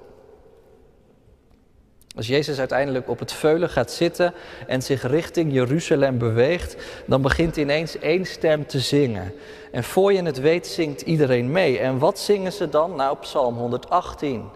Als 2.16 2.26
Jezus 2.26 2.58
uiteindelijk 2.58 3.08
op 3.08 3.18
het 3.18 3.32
veulen 3.32 3.68
gaat 3.68 3.90
zitten 3.90 4.34
en 4.66 4.82
zich 4.82 5.02
richting 5.02 5.52
Jeruzalem 5.52 6.18
beweegt, 6.18 6.76
dan 7.06 7.22
begint 7.22 7.56
ineens 7.56 7.98
één 7.98 8.24
stem 8.24 8.66
te 8.66 8.80
zingen. 8.80 9.34
En 9.72 9.84
voor 9.84 10.12
je 10.12 10.22
het 10.22 10.40
weet 10.40 10.66
zingt 10.66 11.00
iedereen 11.00 11.50
mee. 11.50 11.78
En 11.78 11.98
wat 11.98 12.18
zingen 12.18 12.52
ze 12.52 12.68
dan? 12.68 12.96
Nou, 12.96 13.16
Psalm 13.18 13.56
118. 13.56 14.48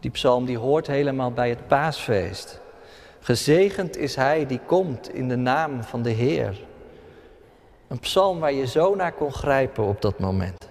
Die 0.00 0.10
psalm 0.10 0.44
die 0.44 0.58
hoort 0.58 0.86
helemaal 0.86 1.32
bij 1.32 1.48
het 1.48 1.66
paasfeest. 1.66 2.60
Gezegend 3.20 3.96
is 3.96 4.16
hij 4.16 4.46
die 4.46 4.60
komt 4.66 5.14
in 5.14 5.28
de 5.28 5.36
naam 5.36 5.82
van 5.82 6.02
de 6.02 6.10
Heer. 6.10 6.60
Een 7.88 7.98
psalm 7.98 8.40
waar 8.40 8.52
je 8.52 8.66
zo 8.66 8.94
naar 8.94 9.12
kon 9.12 9.32
grijpen 9.32 9.84
op 9.84 10.02
dat 10.02 10.18
moment. 10.18 10.68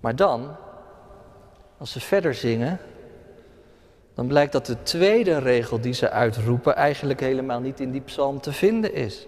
Maar 0.00 0.16
dan, 0.16 0.56
als 1.78 1.92
ze 1.92 2.00
verder 2.00 2.34
zingen, 2.34 2.78
dan 4.14 4.26
blijkt 4.26 4.52
dat 4.52 4.66
de 4.66 4.82
tweede 4.82 5.38
regel 5.38 5.80
die 5.80 5.92
ze 5.92 6.10
uitroepen 6.10 6.74
eigenlijk 6.74 7.20
helemaal 7.20 7.60
niet 7.60 7.80
in 7.80 7.90
die 7.90 8.00
psalm 8.00 8.40
te 8.40 8.52
vinden 8.52 8.94
is. 8.94 9.26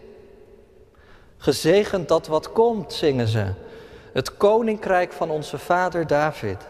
Gezegend 1.37 2.09
dat 2.09 2.27
wat 2.27 2.53
komt, 2.53 2.93
zingen 2.93 3.29
ze. 3.29 3.53
Het 4.13 4.37
koninkrijk 4.37 5.13
van 5.13 5.31
onze 5.31 5.59
vader 5.59 6.07
David. 6.07 6.67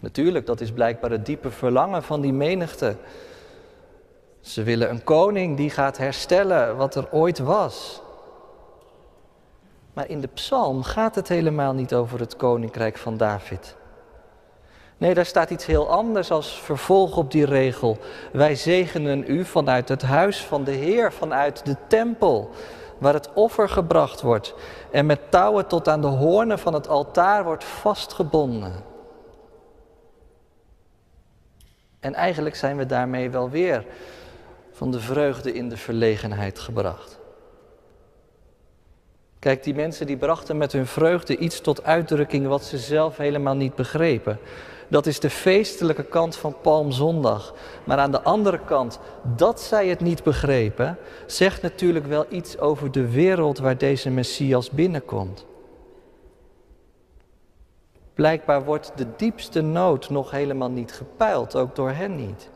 Natuurlijk, 0.00 0.46
dat 0.46 0.60
is 0.60 0.72
blijkbaar 0.72 1.10
het 1.10 1.26
diepe 1.26 1.50
verlangen 1.50 2.02
van 2.02 2.20
die 2.20 2.32
menigte. 2.32 2.96
Ze 4.40 4.62
willen 4.62 4.90
een 4.90 5.04
koning 5.04 5.56
die 5.56 5.70
gaat 5.70 5.96
herstellen 5.96 6.76
wat 6.76 6.94
er 6.94 7.08
ooit 7.10 7.38
was. 7.38 8.00
Maar 9.96 10.08
in 10.08 10.20
de 10.20 10.28
psalm 10.34 10.82
gaat 10.82 11.14
het 11.14 11.28
helemaal 11.28 11.72
niet 11.72 11.94
over 11.94 12.20
het 12.20 12.36
koninkrijk 12.36 12.96
van 12.96 13.16
David. 13.16 13.76
Nee, 14.96 15.14
daar 15.14 15.26
staat 15.26 15.50
iets 15.50 15.66
heel 15.66 15.90
anders 15.90 16.30
als 16.30 16.60
vervolg 16.60 17.16
op 17.16 17.30
die 17.30 17.44
regel. 17.44 17.98
Wij 18.32 18.54
zegenen 18.54 19.24
u 19.30 19.44
vanuit 19.44 19.88
het 19.88 20.02
huis 20.02 20.44
van 20.44 20.64
de 20.64 20.70
Heer, 20.70 21.12
vanuit 21.12 21.66
de 21.66 21.76
tempel, 21.88 22.50
waar 22.98 23.14
het 23.14 23.32
offer 23.32 23.68
gebracht 23.68 24.20
wordt 24.20 24.54
en 24.90 25.06
met 25.06 25.30
touwen 25.30 25.66
tot 25.66 25.88
aan 25.88 26.00
de 26.00 26.06
hoornen 26.06 26.58
van 26.58 26.74
het 26.74 26.88
altaar 26.88 27.44
wordt 27.44 27.64
vastgebonden. 27.64 28.72
En 32.00 32.14
eigenlijk 32.14 32.56
zijn 32.56 32.76
we 32.76 32.86
daarmee 32.86 33.30
wel 33.30 33.50
weer 33.50 33.86
van 34.72 34.90
de 34.90 35.00
vreugde 35.00 35.52
in 35.52 35.68
de 35.68 35.76
verlegenheid 35.76 36.58
gebracht. 36.58 37.24
Kijk, 39.46 39.62
die 39.62 39.74
mensen 39.74 40.06
die 40.06 40.16
brachten 40.16 40.56
met 40.56 40.72
hun 40.72 40.86
vreugde 40.86 41.36
iets 41.36 41.60
tot 41.60 41.84
uitdrukking 41.84 42.46
wat 42.46 42.64
ze 42.64 42.78
zelf 42.78 43.16
helemaal 43.16 43.56
niet 43.56 43.74
begrepen. 43.74 44.38
Dat 44.88 45.06
is 45.06 45.20
de 45.20 45.30
feestelijke 45.30 46.02
kant 46.04 46.36
van 46.36 46.56
Palmzondag. 46.62 47.54
Maar 47.84 47.98
aan 47.98 48.10
de 48.10 48.22
andere 48.22 48.60
kant, 48.64 48.98
dat 49.36 49.60
zij 49.60 49.88
het 49.88 50.00
niet 50.00 50.22
begrepen, 50.22 50.98
zegt 51.26 51.62
natuurlijk 51.62 52.06
wel 52.06 52.26
iets 52.28 52.58
over 52.58 52.92
de 52.92 53.10
wereld 53.10 53.58
waar 53.58 53.78
deze 53.78 54.10
Messias 54.10 54.70
binnenkomt. 54.70 55.46
Blijkbaar 58.14 58.64
wordt 58.64 58.92
de 58.96 59.06
diepste 59.16 59.60
nood 59.60 60.10
nog 60.10 60.30
helemaal 60.30 60.70
niet 60.70 60.92
gepeild, 60.92 61.56
ook 61.56 61.76
door 61.76 61.90
hen 61.90 62.16
niet. 62.16 62.50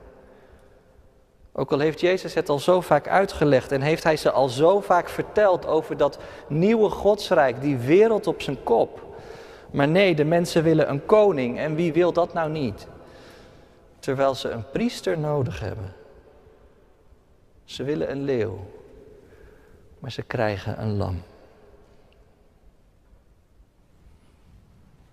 Ook 1.61 1.73
al 1.73 1.79
heeft 1.79 2.01
Jezus 2.01 2.35
het 2.35 2.49
al 2.49 2.59
zo 2.59 2.81
vaak 2.81 3.09
uitgelegd 3.09 3.73
en 3.73 3.81
heeft 3.81 4.05
hij 4.05 4.17
ze 4.17 4.31
al 4.31 4.49
zo 4.49 4.81
vaak 4.81 5.09
verteld 5.09 5.67
over 5.67 5.97
dat 5.97 6.19
nieuwe 6.49 6.91
godsrijk, 6.91 7.61
die 7.61 7.77
wereld 7.77 8.27
op 8.27 8.43
zijn 8.43 8.63
kop. 8.63 9.17
Maar 9.71 9.89
nee, 9.89 10.15
de 10.15 10.25
mensen 10.25 10.63
willen 10.63 10.91
een 10.91 11.07
koning 11.07 11.59
en 11.59 11.75
wie 11.75 11.93
wil 11.93 12.13
dat 12.13 12.33
nou 12.33 12.51
niet? 12.51 12.87
Terwijl 13.99 14.35
ze 14.35 14.49
een 14.49 14.71
priester 14.71 15.19
nodig 15.19 15.61
hebben. 15.61 15.93
Ze 17.65 17.83
willen 17.83 18.11
een 18.11 18.23
leeuw, 18.23 18.59
maar 19.99 20.13
ze 20.13 20.23
krijgen 20.23 20.83
een 20.83 20.97
lam. 20.97 21.23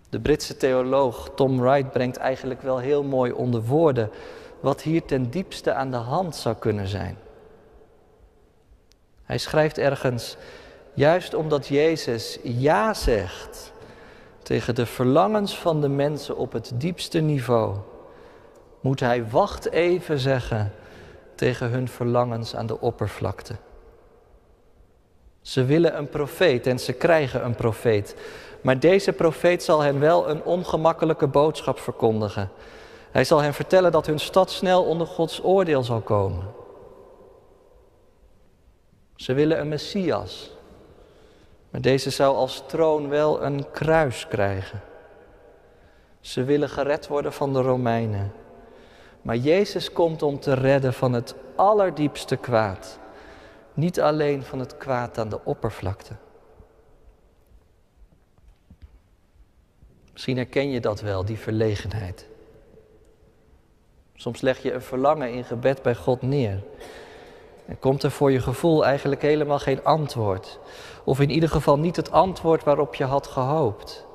De 0.10 0.20
Britse 0.20 0.58
theoloog 0.58 1.30
Tom 1.36 1.60
Wright 1.62 1.92
brengt 1.92 2.18
eigenlijk 2.18 2.62
wel 2.62 2.78
heel 2.78 3.04
mooi 3.04 3.32
onder 3.32 3.62
woorden 3.62 4.12
wat 4.60 4.82
hier 4.82 5.06
ten 5.06 5.30
diepste 5.30 5.74
aan 5.74 5.92
de 5.92 5.98
hand 5.98 6.36
zou 6.36 6.56
kunnen 6.56 6.88
zijn. 6.88 7.18
Hij 9.24 9.38
schrijft 9.38 9.78
ergens, 9.78 10.38
juist 10.94 11.34
omdat 11.34 11.68
Jezus 11.68 12.40
ja 12.44 12.94
zegt 12.94 13.74
tegen 14.44 14.76
de 14.76 14.86
verlangens 14.86 15.58
van 15.58 15.82
de 15.82 15.90
mensen 15.90 16.38
op 16.38 16.52
het 16.52 16.72
diepste 16.74 17.20
niveau, 17.20 17.76
moet 18.80 19.00
hij 19.00 19.30
wacht 19.30 19.72
even 19.72 20.20
zeggen 20.20 20.72
tegen 21.36 21.70
hun 21.70 21.88
verlangens 21.88 22.56
aan 22.56 22.68
de 22.68 22.80
oppervlakte. 22.80 23.56
Ze 25.42 25.66
willen 25.66 25.98
een 25.98 26.10
profeet 26.10 26.68
en 26.68 26.80
ze 26.80 26.94
krijgen 26.94 27.46
een 27.46 27.56
profeet. 27.56 28.16
Maar 28.62 28.80
deze 28.80 29.14
profeet 29.14 29.64
zal 29.64 29.82
hen 29.82 30.00
wel 30.00 30.30
een 30.30 30.44
ongemakkelijke 30.44 31.28
boodschap 31.28 31.80
verkondigen. 31.80 32.50
Hij 33.18 33.26
zal 33.26 33.42
hen 33.42 33.54
vertellen 33.54 33.92
dat 33.92 34.06
hun 34.06 34.20
stad 34.20 34.52
snel 34.52 34.84
onder 34.84 35.08
Gods 35.08 35.44
oordeel 35.44 35.84
zal 35.84 36.02
komen. 36.02 36.54
Ze 39.16 39.34
willen 39.34 39.60
een 39.60 39.68
Messias. 39.68 40.52
Maar 41.70 41.82
deze 41.82 42.10
zou 42.10 42.36
als 42.36 42.64
troon 42.68 43.10
wel 43.10 43.44
een 43.44 43.72
kruis 43.72 44.28
krijgen. 44.28 44.82
Ze 46.20 46.44
willen 46.44 46.70
gered 46.70 47.08
worden 47.08 47.34
van 47.34 47.54
de 47.54 47.62
Romeinen. 47.62 48.34
Maar 49.22 49.36
Jezus 49.36 49.92
komt 49.92 50.24
om 50.24 50.40
te 50.40 50.54
redden 50.54 50.94
van 50.94 51.14
het 51.14 51.36
allerdiepste 51.56 52.36
kwaad. 52.36 53.00
Niet 53.74 54.02
alleen 54.02 54.44
van 54.44 54.60
het 54.60 54.78
kwaad 54.78 55.18
aan 55.18 55.30
de 55.30 55.44
oppervlakte. 55.44 56.14
Misschien 60.12 60.38
herken 60.38 60.70
je 60.70 60.80
dat 60.80 61.02
wel, 61.02 61.26
die 61.26 61.38
verlegenheid. 61.38 62.28
Soms 64.20 64.42
leg 64.42 64.62
je 64.62 64.74
een 64.74 64.82
verlangen 64.82 65.32
in 65.32 65.44
gebed 65.44 65.82
bij 65.82 65.96
God 65.96 66.22
neer. 66.22 66.64
En 67.66 67.80
komt 67.80 68.04
er 68.04 68.12
voor 68.12 68.32
je 68.32 68.42
gevoel 68.42 68.86
eigenlijk 68.86 69.22
helemaal 69.22 69.60
geen 69.60 69.84
antwoord. 69.84 70.60
Of 71.04 71.20
in 71.20 71.30
ieder 71.30 71.50
geval 71.50 71.80
niet 71.80 71.96
het 71.96 72.12
antwoord 72.12 72.64
waarop 72.64 72.96
je 72.96 73.04
had 73.04 73.28
gehoopt. 73.28 74.06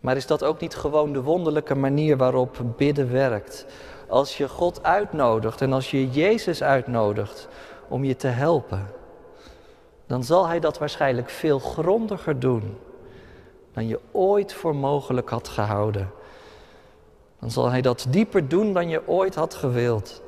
Maar 0.00 0.16
is 0.16 0.26
dat 0.26 0.44
ook 0.44 0.60
niet 0.60 0.74
gewoon 0.74 1.12
de 1.12 1.22
wonderlijke 1.22 1.74
manier 1.74 2.16
waarop 2.16 2.56
bidden 2.76 3.12
werkt? 3.12 3.66
Als 4.08 4.36
je 4.36 4.48
God 4.48 4.82
uitnodigt 4.82 5.60
en 5.60 5.72
als 5.72 5.90
je 5.90 6.10
Jezus 6.10 6.62
uitnodigt 6.62 7.48
om 7.88 8.04
je 8.04 8.16
te 8.16 8.26
helpen, 8.26 8.86
dan 10.06 10.24
zal 10.24 10.46
Hij 10.46 10.60
dat 10.60 10.78
waarschijnlijk 10.78 11.30
veel 11.30 11.58
grondiger 11.58 12.40
doen 12.40 12.76
dan 13.72 13.88
je 13.88 14.00
ooit 14.12 14.52
voor 14.52 14.76
mogelijk 14.76 15.28
had 15.28 15.48
gehouden. 15.48 16.10
Dan 17.46 17.54
zal 17.54 17.70
Hij 17.70 17.80
dat 17.80 18.06
dieper 18.08 18.48
doen 18.48 18.72
dan 18.72 18.88
je 18.88 19.08
ooit 19.08 19.34
had 19.34 19.54
gewild. 19.54 20.22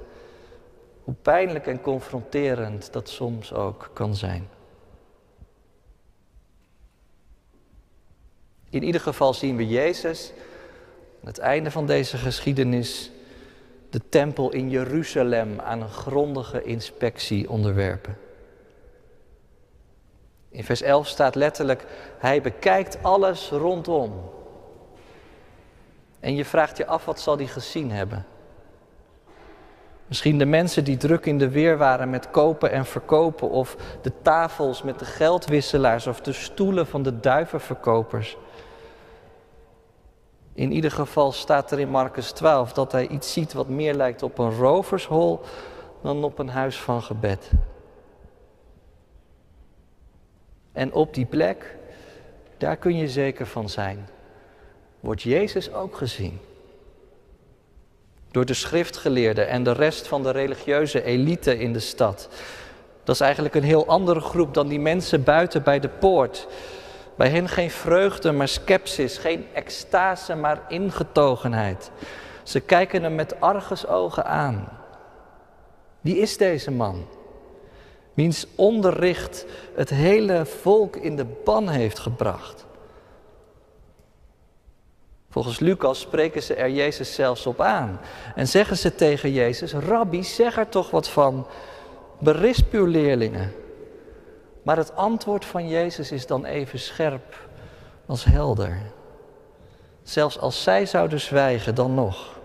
Hoe 1.05 1.15
pijnlijk 1.23 1.67
en 1.67 1.81
confronterend 1.81 2.93
dat 2.93 3.09
soms 3.09 3.53
ook 3.53 3.91
kan 3.93 4.15
zijn. 4.15 4.49
In 8.71 8.83
ieder 8.83 9.01
geval 9.01 9.35
zien 9.35 9.57
we 9.57 9.69
Jezus 9.69 10.33
aan 11.21 11.29
het 11.29 11.39
einde 11.39 11.71
van 11.71 11.87
deze 11.87 12.17
geschiedenis 12.17 13.11
de 13.91 14.01
tempel 14.09 14.53
in 14.53 14.71
Jeruzalem 14.71 15.61
aan 15.61 15.83
een 15.83 15.91
grondige 15.91 16.63
inspectie 16.63 17.51
onderwerpen. 17.51 18.19
In 20.49 20.65
vers 20.65 20.83
11 20.83 21.07
staat 21.07 21.35
letterlijk, 21.35 21.85
hij 22.19 22.41
bekijkt 22.41 23.03
alles 23.03 23.49
rondom. 23.51 24.37
En 26.21 26.35
je 26.35 26.45
vraagt 26.45 26.77
je 26.77 26.87
af, 26.87 27.05
wat 27.05 27.21
zal 27.21 27.37
hij 27.37 27.47
gezien 27.47 27.91
hebben? 27.91 28.27
Misschien 30.07 30.39
de 30.39 30.47
mensen 30.47 30.85
die 30.85 30.97
druk 30.97 31.27
in 31.27 31.39
de 31.39 31.49
weer 31.49 31.79
waren 31.79 32.11
met 32.11 32.31
kopen 32.31 32.71
en 32.71 32.87
verkopen, 32.87 33.51
of 33.51 33.77
de 34.03 34.13
tafels 34.23 34.83
met 34.83 34.99
de 34.99 35.05
geldwisselaars, 35.05 36.07
of 36.07 36.21
de 36.21 36.33
stoelen 36.33 36.87
van 36.87 37.03
de 37.03 37.21
duivenverkopers. 37.21 38.37
In 40.55 40.73
ieder 40.73 40.91
geval 40.91 41.33
staat 41.33 41.71
er 41.71 41.79
in 41.79 41.89
Marcus 41.89 42.31
12 42.31 42.73
dat 42.73 42.93
hij 42.93 43.09
iets 43.09 43.33
ziet 43.33 43.53
wat 43.53 43.69
meer 43.69 43.95
lijkt 43.95 44.23
op 44.23 44.39
een 44.39 44.57
rovershol 44.57 45.41
dan 46.03 46.25
op 46.25 46.39
een 46.39 46.49
huis 46.49 46.81
van 46.81 47.03
gebed. 47.03 47.51
En 50.73 50.93
op 50.93 51.15
die 51.15 51.27
plek, 51.27 51.77
daar 52.57 52.77
kun 52.77 52.97
je 52.97 53.09
zeker 53.09 53.47
van 53.47 53.69
zijn, 53.69 54.09
wordt 55.01 55.23
Jezus 55.23 55.73
ook 55.73 55.97
gezien. 55.97 56.41
Door 58.31 58.45
de 58.45 58.55
schriftgeleerden 58.55 59.49
en 59.49 59.63
de 59.63 59.73
rest 59.73 60.07
van 60.07 60.23
de 60.23 60.31
religieuze 60.31 61.03
elite 61.03 61.59
in 61.59 61.73
de 61.73 61.81
stad. 61.81 62.29
Dat 63.05 63.15
is 63.15 63.21
eigenlijk 63.21 63.55
een 63.55 63.63
heel 63.63 63.87
andere 63.87 64.21
groep 64.21 64.55
dan 64.55 64.69
die 64.69 64.81
mensen 64.81 65.25
buiten 65.25 65.63
bij 65.63 65.81
de 65.81 65.89
poort. 65.89 66.47
Bij 67.17 67.29
hen 67.29 67.49
geen 67.49 67.71
vreugde, 67.71 68.33
maar 68.33 68.49
sceptisch, 68.49 69.19
geen 69.19 69.47
extase, 69.53 70.35
maar 70.35 70.63
ingetogenheid. 70.69 71.91
Ze 72.43 72.61
kijken 72.61 73.03
hem 73.03 73.15
met 73.15 73.41
argusogen 73.41 74.25
aan. 74.25 74.69
Wie 76.01 76.19
is 76.19 76.37
deze 76.37 76.71
man? 76.71 77.07
wiens 78.19 78.47
onderricht 78.55 79.47
het 79.75 79.91
hele 79.91 80.47
volk 80.47 80.97
in 80.97 81.17
de 81.17 81.27
ban 81.45 81.69
heeft 81.69 81.99
gebracht. 81.99 82.67
Volgens 85.31 85.61
Lucas 85.61 86.01
spreken 86.01 86.43
ze 86.43 86.55
er 86.55 86.71
Jezus 86.71 87.15
zelfs 87.15 87.47
op 87.47 87.61
aan 87.61 88.01
en 88.35 88.49
zeggen 88.49 88.77
ze 88.77 88.95
tegen 88.95 89.33
Jezus: 89.33 89.73
Rabbi, 89.73 90.25
zeg 90.25 90.59
er 90.59 90.69
toch 90.69 90.91
wat 90.91 91.09
van, 91.09 91.47
berisp 92.19 92.73
uw 92.73 92.87
leerlingen. 92.87 93.53
Maar 94.63 94.77
het 94.77 94.97
antwoord 94.97 95.45
van 95.45 95.69
Jezus 95.69 96.13
is 96.13 96.27
dan 96.27 96.45
even 96.45 96.79
scherp 96.79 97.49
als 98.07 98.25
helder. 98.25 98.79
Zelfs 100.03 100.39
als 100.39 100.63
zij 100.63 100.87
zouden 100.87 101.21
zwijgen, 101.21 101.75
dan 101.75 101.95
nog 101.95 102.39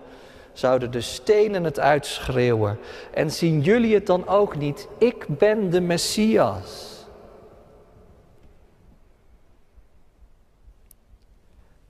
zouden 0.54 0.92
de 0.92 1.02
stenen 1.02 1.64
het 1.64 1.80
uitschreeuwen. 1.80 2.80
En 3.14 3.32
zien 3.32 3.62
jullie 3.62 3.94
het 3.94 4.06
dan 4.06 4.28
ook 4.28 4.56
niet? 4.56 4.88
Ik 4.98 5.26
ben 5.28 5.70
de 5.70 5.82
Messias. 5.82 6.93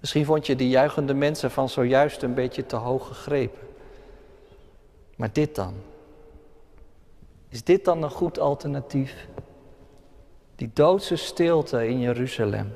Misschien 0.04 0.26
vond 0.26 0.46
je 0.46 0.56
die 0.56 0.70
juichende 0.70 1.14
mensen 1.14 1.52
van 1.52 1.70
zojuist 1.70 2.22
een 2.22 2.34
beetje 2.34 2.66
te 2.66 2.76
hoog 2.76 3.08
gegrepen. 3.08 3.68
Maar 5.16 5.30
dit 5.32 5.56
dan? 5.56 5.74
Is 7.50 7.64
dit 7.64 7.86
dan 7.86 8.04
een 8.04 8.10
goed 8.10 8.40
alternatief? 8.40 9.28
Die 10.56 10.70
doodse 10.74 11.16
stilte 11.16 11.88
in 11.88 12.00
Jeruzalem. 12.00 12.74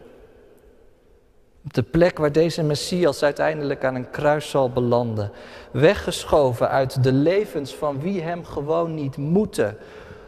Op 1.64 1.74
de 1.74 1.84
plek 1.84 2.18
waar 2.18 2.32
deze 2.32 2.64
Messias 2.64 3.24
uiteindelijk 3.24 3.84
aan 3.84 3.96
een 3.96 4.10
kruis 4.10 4.50
zal 4.50 4.70
belanden. 4.70 5.32
Weggeschoven 5.72 6.70
uit 6.70 7.04
de 7.04 7.14
levens 7.14 7.76
van 7.76 8.00
wie 8.02 8.22
hem 8.22 8.46
gewoon 8.46 8.94
niet 8.94 9.18
moeten. 9.18 9.78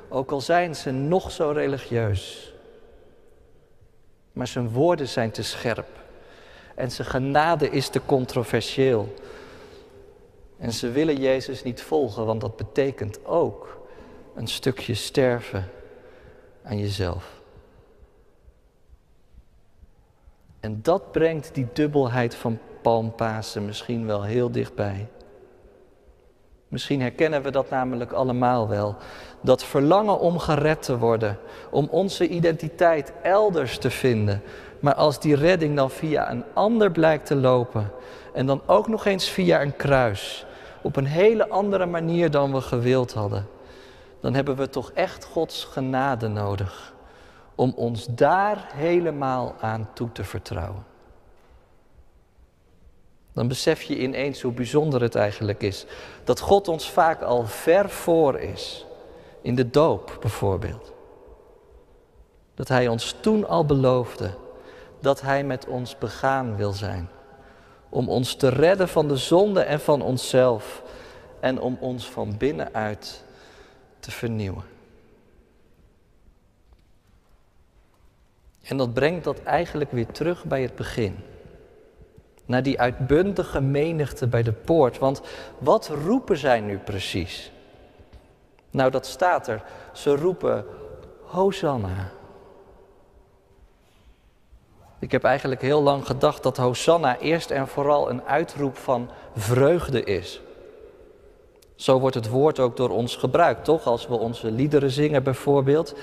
Ook 0.10 0.32
al 0.32 0.42
zijn 0.42 0.76
ze 0.76 0.92
nog 0.92 1.32
zo 1.32 1.52
religieus. 1.52 2.54
Maar 4.32 4.48
zijn 4.48 4.70
woorden 4.70 5.08
zijn 5.08 5.32
te 5.32 5.44
scherp. 5.44 6.00
En 6.80 6.92
zijn 6.92 7.08
genade 7.08 7.70
is 7.70 7.90
te 7.90 8.02
controversieel. 8.06 9.14
En 10.58 10.72
ze 10.72 10.92
willen 10.92 11.16
Jezus 11.16 11.64
niet 11.64 11.82
volgen, 11.82 12.26
want 12.26 12.42
dat 12.42 12.56
betekent 12.56 13.26
ook 13.26 13.82
een 14.36 14.48
stukje 14.48 14.94
sterven 14.94 15.70
aan 16.64 16.78
jezelf. 16.78 17.42
En 20.60 20.80
dat 20.82 21.12
brengt 21.12 21.54
die 21.54 21.68
dubbelheid 21.74 22.36
van 22.36 22.60
Palmpasen 22.82 23.66
misschien 23.66 24.06
wel 24.06 24.24
heel 24.24 24.52
dichtbij. 24.52 25.08
Misschien 26.68 27.02
herkennen 27.02 27.42
we 27.42 27.52
dat 27.52 27.70
namelijk 27.70 28.12
allemaal 28.12 28.68
wel. 28.68 28.96
Dat 29.42 29.64
verlangen 29.64 30.20
om 30.20 30.40
gered 30.40 30.82
te 30.82 30.98
worden, 30.98 31.38
om 31.72 31.88
onze 31.92 32.28
identiteit 32.28 33.14
elders 33.22 33.78
te 33.78 33.90
vinden. 33.90 34.42
Maar 34.80 34.94
als 34.94 35.20
die 35.20 35.36
redding 35.36 35.76
dan 35.76 35.92
via 35.92 36.32
een 36.32 36.44
ander 36.54 36.92
blijkt 36.92 37.26
te 37.26 37.36
lopen, 37.36 37.92
en 38.34 38.46
dan 38.46 38.62
ook 38.66 38.88
nog 38.88 39.06
eens 39.06 39.30
via 39.30 39.62
een 39.62 39.76
kruis, 39.76 40.46
op 40.82 40.96
een 40.96 41.06
hele 41.06 41.50
andere 41.50 41.86
manier 41.86 42.32
dan 42.32 42.54
we 42.54 42.62
gewild 42.62 43.14
hadden, 43.14 43.48
dan 44.22 44.34
hebben 44.34 44.56
we 44.56 44.70
toch 44.70 44.92
echt 44.92 45.26
Gods 45.26 45.64
genade 45.64 46.28
nodig 46.28 46.94
om 47.56 47.74
ons 47.76 48.06
daar 48.06 48.68
helemaal 48.74 49.56
aan 49.60 49.90
toe 49.94 50.12
te 50.12 50.24
vertrouwen. 50.24 50.86
Dan 53.34 53.48
besef 53.48 53.82
je 53.82 54.00
ineens 54.00 54.42
hoe 54.42 54.52
bijzonder 54.52 55.02
het 55.02 55.16
eigenlijk 55.16 55.62
is. 55.62 55.86
Dat 56.24 56.40
God 56.40 56.68
ons 56.68 56.92
vaak 56.92 57.22
al 57.22 57.46
ver 57.46 57.90
voor 57.90 58.40
is. 58.40 58.86
In 59.42 59.56
de 59.56 59.70
doop 59.70 60.18
bijvoorbeeld. 60.20 60.94
Dat 62.56 62.68
Hij 62.68 62.88
ons 62.88 63.16
toen 63.22 63.48
al 63.48 63.66
beloofde 63.66 64.32
dat 65.00 65.22
Hij 65.22 65.44
met 65.44 65.66
ons 65.66 65.98
begaan 65.98 66.56
wil 66.56 66.72
zijn. 66.72 67.10
Om 67.90 68.10
ons 68.10 68.36
te 68.36 68.50
redden 68.50 68.90
van 68.90 69.08
de 69.08 69.18
zonde 69.18 69.62
en 69.62 69.80
van 69.80 70.02
onszelf. 70.02 70.84
En 71.40 71.60
om 71.60 71.78
ons 71.80 72.10
van 72.10 72.38
binnenuit 72.38 73.24
te 74.00 74.12
vernieuwen. 74.12 74.64
En 78.64 78.78
dat 78.78 78.94
brengt 78.94 79.24
dat 79.24 79.44
eigenlijk 79.44 79.92
weer 79.92 80.08
terug 80.08 80.46
bij 80.46 80.62
het 80.62 80.76
begin. 80.76 81.16
Naar 82.46 82.64
die 82.64 82.80
uitbundige 82.80 83.62
menigte 83.62 84.28
bij 84.28 84.44
de 84.44 84.52
poort. 84.52 84.98
Want 84.98 85.22
wat 85.58 85.88
roepen 85.88 86.38
zij 86.38 86.60
nu 86.60 86.78
precies? 86.78 87.52
Nou, 88.72 88.92
dat 88.92 89.06
staat 89.06 89.48
er. 89.48 89.64
Ze 89.94 90.16
roepen 90.16 90.66
Hosanna. 91.24 92.12
Ik 95.00 95.12
heb 95.12 95.24
eigenlijk 95.24 95.62
heel 95.62 95.82
lang 95.82 96.06
gedacht 96.06 96.44
dat 96.44 96.58
Hosanna 96.58 97.18
eerst 97.18 97.52
en 97.52 97.68
vooral 97.68 98.10
een 98.10 98.24
uitroep 98.24 98.78
van 98.78 99.10
vreugde 99.36 100.04
is. 100.04 100.42
Zo 101.76 102.00
wordt 102.00 102.16
het 102.16 102.30
woord 102.30 102.60
ook 102.60 102.78
door 102.78 102.90
ons 102.90 103.16
gebruikt, 103.16 103.64
toch? 103.66 103.86
Als 103.86 104.08
we 104.08 104.16
onze 104.16 104.52
liederen 104.52 104.92
zingen 104.92 105.24
bijvoorbeeld. 105.24 105.96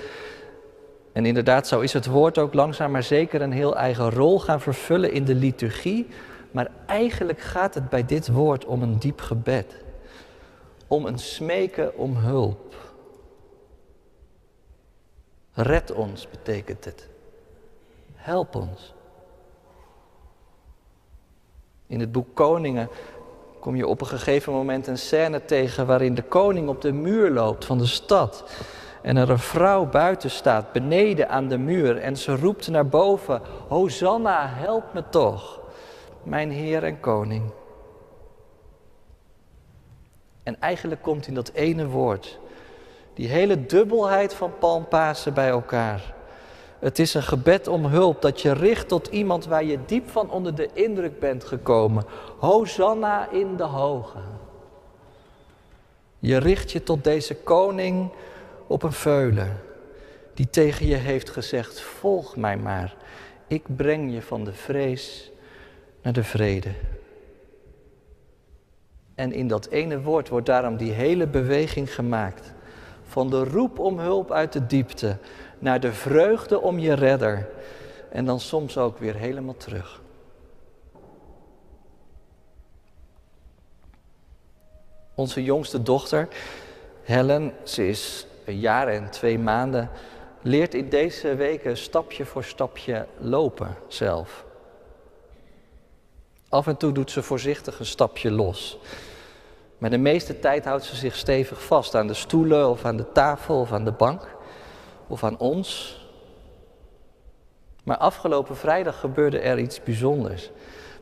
En 1.11 1.25
inderdaad, 1.25 1.67
zo 1.67 1.79
is 1.79 1.93
het 1.93 2.05
woord 2.05 2.37
ook 2.37 2.53
langzaam 2.53 2.91
maar 2.91 3.03
zeker 3.03 3.41
een 3.41 3.51
heel 3.51 3.75
eigen 3.75 4.09
rol 4.09 4.39
gaan 4.39 4.61
vervullen 4.61 5.11
in 5.11 5.25
de 5.25 5.35
liturgie. 5.35 6.07
Maar 6.51 6.71
eigenlijk 6.85 7.39
gaat 7.39 7.73
het 7.73 7.89
bij 7.89 8.05
dit 8.05 8.27
woord 8.27 8.65
om 8.65 8.81
een 8.81 8.99
diep 8.99 9.21
gebed. 9.21 9.75
Om 10.87 11.05
een 11.05 11.19
smeken 11.19 11.97
om 11.97 12.15
hulp. 12.15 12.75
Red 15.53 15.91
ons 15.91 16.29
betekent 16.29 16.85
het. 16.85 17.09
Help 18.27 18.55
ons. 18.55 18.93
In 21.87 21.99
het 21.99 22.11
boek 22.11 22.27
Koningen 22.33 22.89
kom 23.59 23.75
je 23.75 23.87
op 23.87 24.01
een 24.01 24.07
gegeven 24.07 24.53
moment 24.53 24.87
een 24.87 24.97
scène 24.97 25.45
tegen 25.45 25.85
waarin 25.85 26.15
de 26.15 26.21
koning 26.21 26.69
op 26.69 26.81
de 26.81 26.91
muur 26.91 27.31
loopt 27.31 27.65
van 27.65 27.77
de 27.77 27.85
stad. 27.85 28.43
En 29.01 29.17
er 29.17 29.29
een 29.29 29.39
vrouw 29.39 29.85
buiten 29.85 30.31
staat, 30.31 30.71
beneden 30.71 31.29
aan 31.29 31.47
de 31.47 31.57
muur. 31.57 31.97
En 31.97 32.17
ze 32.17 32.35
roept 32.35 32.67
naar 32.67 32.87
boven: 32.87 33.41
Hosanna, 33.67 34.47
help 34.47 34.93
me 34.93 35.03
toch, 35.09 35.59
mijn 36.23 36.51
Heer 36.51 36.83
en 36.83 36.99
Koning. 36.99 37.51
En 40.43 40.59
eigenlijk 40.59 41.01
komt 41.01 41.27
in 41.27 41.33
dat 41.33 41.51
ene 41.53 41.87
woord 41.87 42.39
die 43.13 43.27
hele 43.27 43.65
dubbelheid 43.65 44.33
van 44.33 44.57
Palmpasen 44.57 45.33
bij 45.33 45.49
elkaar. 45.49 46.15
Het 46.79 46.99
is 46.99 47.13
een 47.13 47.23
gebed 47.23 47.67
om 47.67 47.85
hulp 47.85 48.21
dat 48.21 48.41
je 48.41 48.53
richt 48.53 48.87
tot 48.87 49.07
iemand 49.07 49.45
waar 49.45 49.63
je 49.63 49.79
diep 49.85 50.09
van 50.09 50.31
onder 50.31 50.55
de 50.55 50.69
indruk 50.73 51.19
bent 51.19 51.43
gekomen. 51.43 52.05
Hosanna 52.39 53.29
in 53.31 53.55
de 53.55 53.63
hoge. 53.63 54.19
Je 56.19 56.37
richt 56.37 56.71
je 56.71 56.83
tot 56.83 57.03
deze 57.03 57.35
koning 57.35 58.11
op 58.67 58.83
een 58.83 58.91
veulen 58.91 59.59
die 60.33 60.49
tegen 60.49 60.87
je 60.87 60.95
heeft 60.95 61.29
gezegd: 61.29 61.81
Volg 61.81 62.35
mij 62.35 62.57
maar, 62.57 62.95
ik 63.47 63.63
breng 63.75 64.13
je 64.13 64.21
van 64.21 64.43
de 64.43 64.53
vrees 64.53 65.31
naar 66.01 66.13
de 66.13 66.23
vrede. 66.23 66.69
En 69.15 69.31
in 69.31 69.47
dat 69.47 69.67
ene 69.67 70.01
woord 70.01 70.29
wordt 70.29 70.45
daarom 70.45 70.77
die 70.77 70.91
hele 70.91 71.27
beweging 71.27 71.95
gemaakt. 71.95 72.53
Van 73.03 73.29
de 73.29 73.43
roep 73.43 73.79
om 73.79 73.99
hulp 73.99 74.31
uit 74.31 74.53
de 74.53 74.65
diepte 74.65 75.17
naar 75.59 75.79
de 75.79 75.93
vreugde 75.93 76.61
om 76.61 76.79
je 76.79 76.93
redder. 76.93 77.47
En 78.09 78.25
dan 78.25 78.39
soms 78.39 78.77
ook 78.77 78.97
weer 78.97 79.15
helemaal 79.15 79.57
terug. 79.57 80.01
Onze 85.15 85.43
jongste 85.43 85.81
dochter, 85.81 86.27
Helen, 87.03 87.53
ze 87.63 87.87
is 87.87 88.27
een 88.45 88.59
jaar 88.59 88.87
en 88.87 89.09
twee 89.09 89.39
maanden, 89.39 89.89
leert 90.41 90.73
in 90.73 90.89
deze 90.89 91.35
weken 91.35 91.77
stapje 91.77 92.25
voor 92.25 92.43
stapje 92.43 93.05
lopen 93.17 93.75
zelf. 93.87 94.45
Af 96.49 96.67
en 96.67 96.77
toe 96.77 96.91
doet 96.91 97.11
ze 97.11 97.23
voorzichtig 97.23 97.79
een 97.79 97.85
stapje 97.85 98.31
los. 98.31 98.79
Maar 99.77 99.89
de 99.89 99.97
meeste 99.97 100.39
tijd 100.39 100.65
houdt 100.65 100.83
ze 100.83 100.95
zich 100.95 101.15
stevig 101.15 101.63
vast 101.63 101.95
aan 101.95 102.07
de 102.07 102.13
stoelen 102.13 102.69
of 102.69 102.85
aan 102.85 102.97
de 102.97 103.11
tafel 103.11 103.59
of 103.59 103.71
aan 103.71 103.85
de 103.85 103.91
bank 103.91 104.36
of 105.07 105.23
aan 105.23 105.37
ons. 105.37 105.99
Maar 107.83 107.97
afgelopen 107.97 108.57
vrijdag 108.57 108.99
gebeurde 108.99 109.39
er 109.39 109.59
iets 109.59 109.83
bijzonders. 109.83 110.51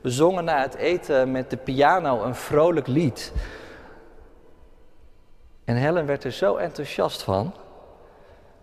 We 0.02 0.10
zongen 0.10 0.44
na 0.44 0.62
het 0.62 0.76
eten 0.76 1.32
met 1.32 1.50
de 1.50 1.58
piano 1.58 2.24
een 2.24 2.36
vrolijk 2.36 2.88
lied. 2.88 3.34
En 5.64 5.76
Helen 5.76 6.06
werd 6.06 6.24
er 6.24 6.32
zo 6.32 6.56
enthousiast 6.56 7.24
van 7.24 7.54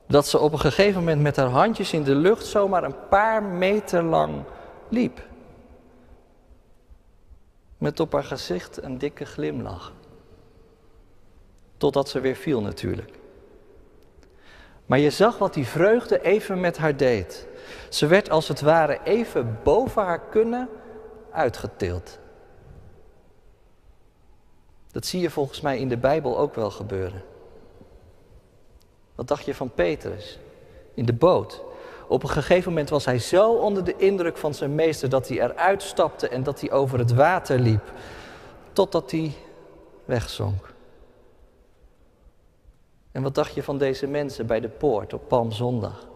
dat 0.06 0.26
ze 0.26 0.38
op 0.38 0.52
een 0.52 0.58
gegeven 0.58 0.98
moment 0.98 1.22
met 1.22 1.36
haar 1.36 1.48
handjes 1.48 1.92
in 1.92 2.02
de 2.02 2.14
lucht 2.14 2.46
zomaar 2.46 2.84
een 2.84 3.08
paar 3.08 3.42
meter 3.42 4.02
lang 4.02 4.44
liep. 4.88 5.22
Met 7.78 8.00
op 8.00 8.12
haar 8.12 8.24
gezicht 8.24 8.82
een 8.82 8.98
dikke 8.98 9.24
glimlach. 9.24 9.92
Totdat 11.76 12.08
ze 12.08 12.20
weer 12.20 12.36
viel 12.36 12.60
natuurlijk. 12.60 13.20
Maar 14.86 14.98
je 14.98 15.10
zag 15.10 15.38
wat 15.38 15.54
die 15.54 15.66
vreugde 15.66 16.22
even 16.22 16.60
met 16.60 16.78
haar 16.78 16.96
deed. 16.96 17.46
Ze 17.88 18.06
werd 18.06 18.30
als 18.30 18.48
het 18.48 18.60
ware 18.60 18.98
even 19.04 19.58
boven 19.62 20.02
haar 20.02 20.20
kunnen 20.20 20.68
uitgetild. 21.30 22.18
Dat 24.92 25.06
zie 25.06 25.20
je 25.20 25.30
volgens 25.30 25.60
mij 25.60 25.78
in 25.78 25.88
de 25.88 25.96
Bijbel 25.96 26.38
ook 26.38 26.54
wel 26.54 26.70
gebeuren. 26.70 27.22
Wat 29.14 29.28
dacht 29.28 29.44
je 29.44 29.54
van 29.54 29.70
Petrus 29.70 30.38
in 30.94 31.04
de 31.04 31.12
boot? 31.12 31.62
Op 32.08 32.22
een 32.22 32.28
gegeven 32.28 32.68
moment 32.70 32.90
was 32.90 33.04
hij 33.04 33.18
zo 33.18 33.52
onder 33.52 33.84
de 33.84 33.96
indruk 33.96 34.36
van 34.36 34.54
zijn 34.54 34.74
meester 34.74 35.08
dat 35.08 35.28
hij 35.28 35.40
eruit 35.40 35.82
stapte 35.82 36.28
en 36.28 36.42
dat 36.42 36.60
hij 36.60 36.70
over 36.70 36.98
het 36.98 37.12
water 37.12 37.58
liep, 37.58 37.92
totdat 38.72 39.10
hij 39.10 39.32
wegzonk. 40.04 40.71
En 43.12 43.22
wat 43.22 43.34
dacht 43.34 43.54
je 43.54 43.62
van 43.62 43.78
deze 43.78 44.06
mensen 44.06 44.46
bij 44.46 44.60
de 44.60 44.68
poort 44.68 45.12
op 45.12 45.28
Palmzondag? 45.28 46.08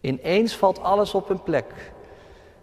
Ineens 0.00 0.56
valt 0.56 0.80
alles 0.80 1.14
op 1.14 1.28
hun 1.28 1.42
plek. 1.42 1.92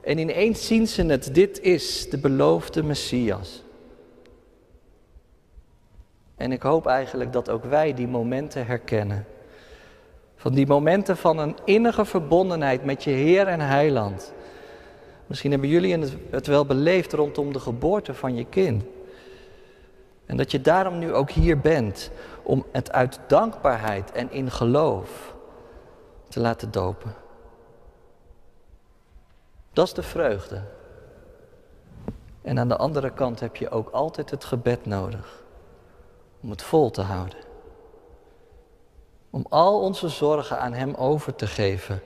En 0.02 0.18
ineens 0.18 0.68
zien 0.68 0.88
ze 0.88 1.06
het, 1.06 1.34
dit 1.34 1.60
is 1.60 2.10
de 2.10 2.18
beloofde 2.18 2.84
Messias. 2.84 3.64
En 6.36 6.52
ik 6.52 6.62
hoop 6.62 6.86
eigenlijk 6.86 7.34
dat 7.34 7.50
ook 7.50 7.64
wij 7.64 7.94
die 7.94 8.08
momenten 8.08 8.66
herkennen. 8.66 9.26
Van 10.36 10.54
die 10.54 10.68
momenten 10.68 11.18
van 11.18 11.38
een 11.38 11.56
innige 11.66 12.06
verbondenheid 12.06 12.86
met 12.86 13.04
je 13.04 13.10
Heer 13.10 13.48
en 13.48 13.60
Heiland. 13.60 14.34
Misschien 15.28 15.52
hebben 15.52 15.70
jullie 15.70 15.98
het 16.30 16.48
wel 16.48 16.66
beleefd 16.66 17.14
rondom 17.14 17.54
de 17.54 17.60
geboorte 17.60 18.14
van 18.14 18.36
je 18.36 18.46
kind. 18.46 18.84
En 20.32 20.38
dat 20.38 20.52
je 20.52 20.62
daarom 20.62 20.98
nu 20.98 21.14
ook 21.14 21.32
hier 21.32 21.60
bent 21.60 22.12
om 22.44 22.66
het 22.72 22.92
uit 22.92 23.20
dankbaarheid 23.28 24.12
en 24.12 24.32
in 24.32 24.52
geloof 24.52 25.36
te 26.30 26.40
laten 26.40 26.72
dopen. 26.72 27.14
Dat 29.74 29.88
is 29.88 29.94
de 29.94 30.04
vreugde. 30.04 30.62
En 32.42 32.60
aan 32.60 32.68
de 32.68 32.78
andere 32.78 33.10
kant 33.14 33.40
heb 33.40 33.56
je 33.56 33.70
ook 33.70 33.90
altijd 33.90 34.30
het 34.30 34.44
gebed 34.44 34.86
nodig 34.86 35.44
om 36.42 36.50
het 36.50 36.62
vol 36.62 36.92
te 36.92 37.02
houden. 37.02 37.40
Om 39.30 39.46
al 39.50 39.82
onze 39.82 40.10
zorgen 40.10 40.60
aan 40.60 40.74
Hem 40.74 40.94
over 40.94 41.36
te 41.36 41.48
geven. 41.48 42.02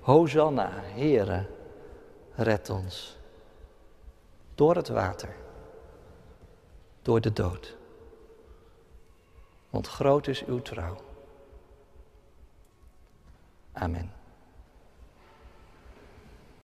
Hosanna, 0.00 0.70
Heere, 0.72 1.46
red 2.34 2.70
ons. 2.70 3.18
Door 4.54 4.76
het 4.76 4.88
water. 4.88 5.41
Door 7.02 7.20
de 7.20 7.32
dood. 7.32 7.76
Want 9.70 9.86
groot 9.86 10.26
is 10.26 10.44
uw 10.44 10.62
trouw. 10.62 10.96
Amen. 13.72 14.21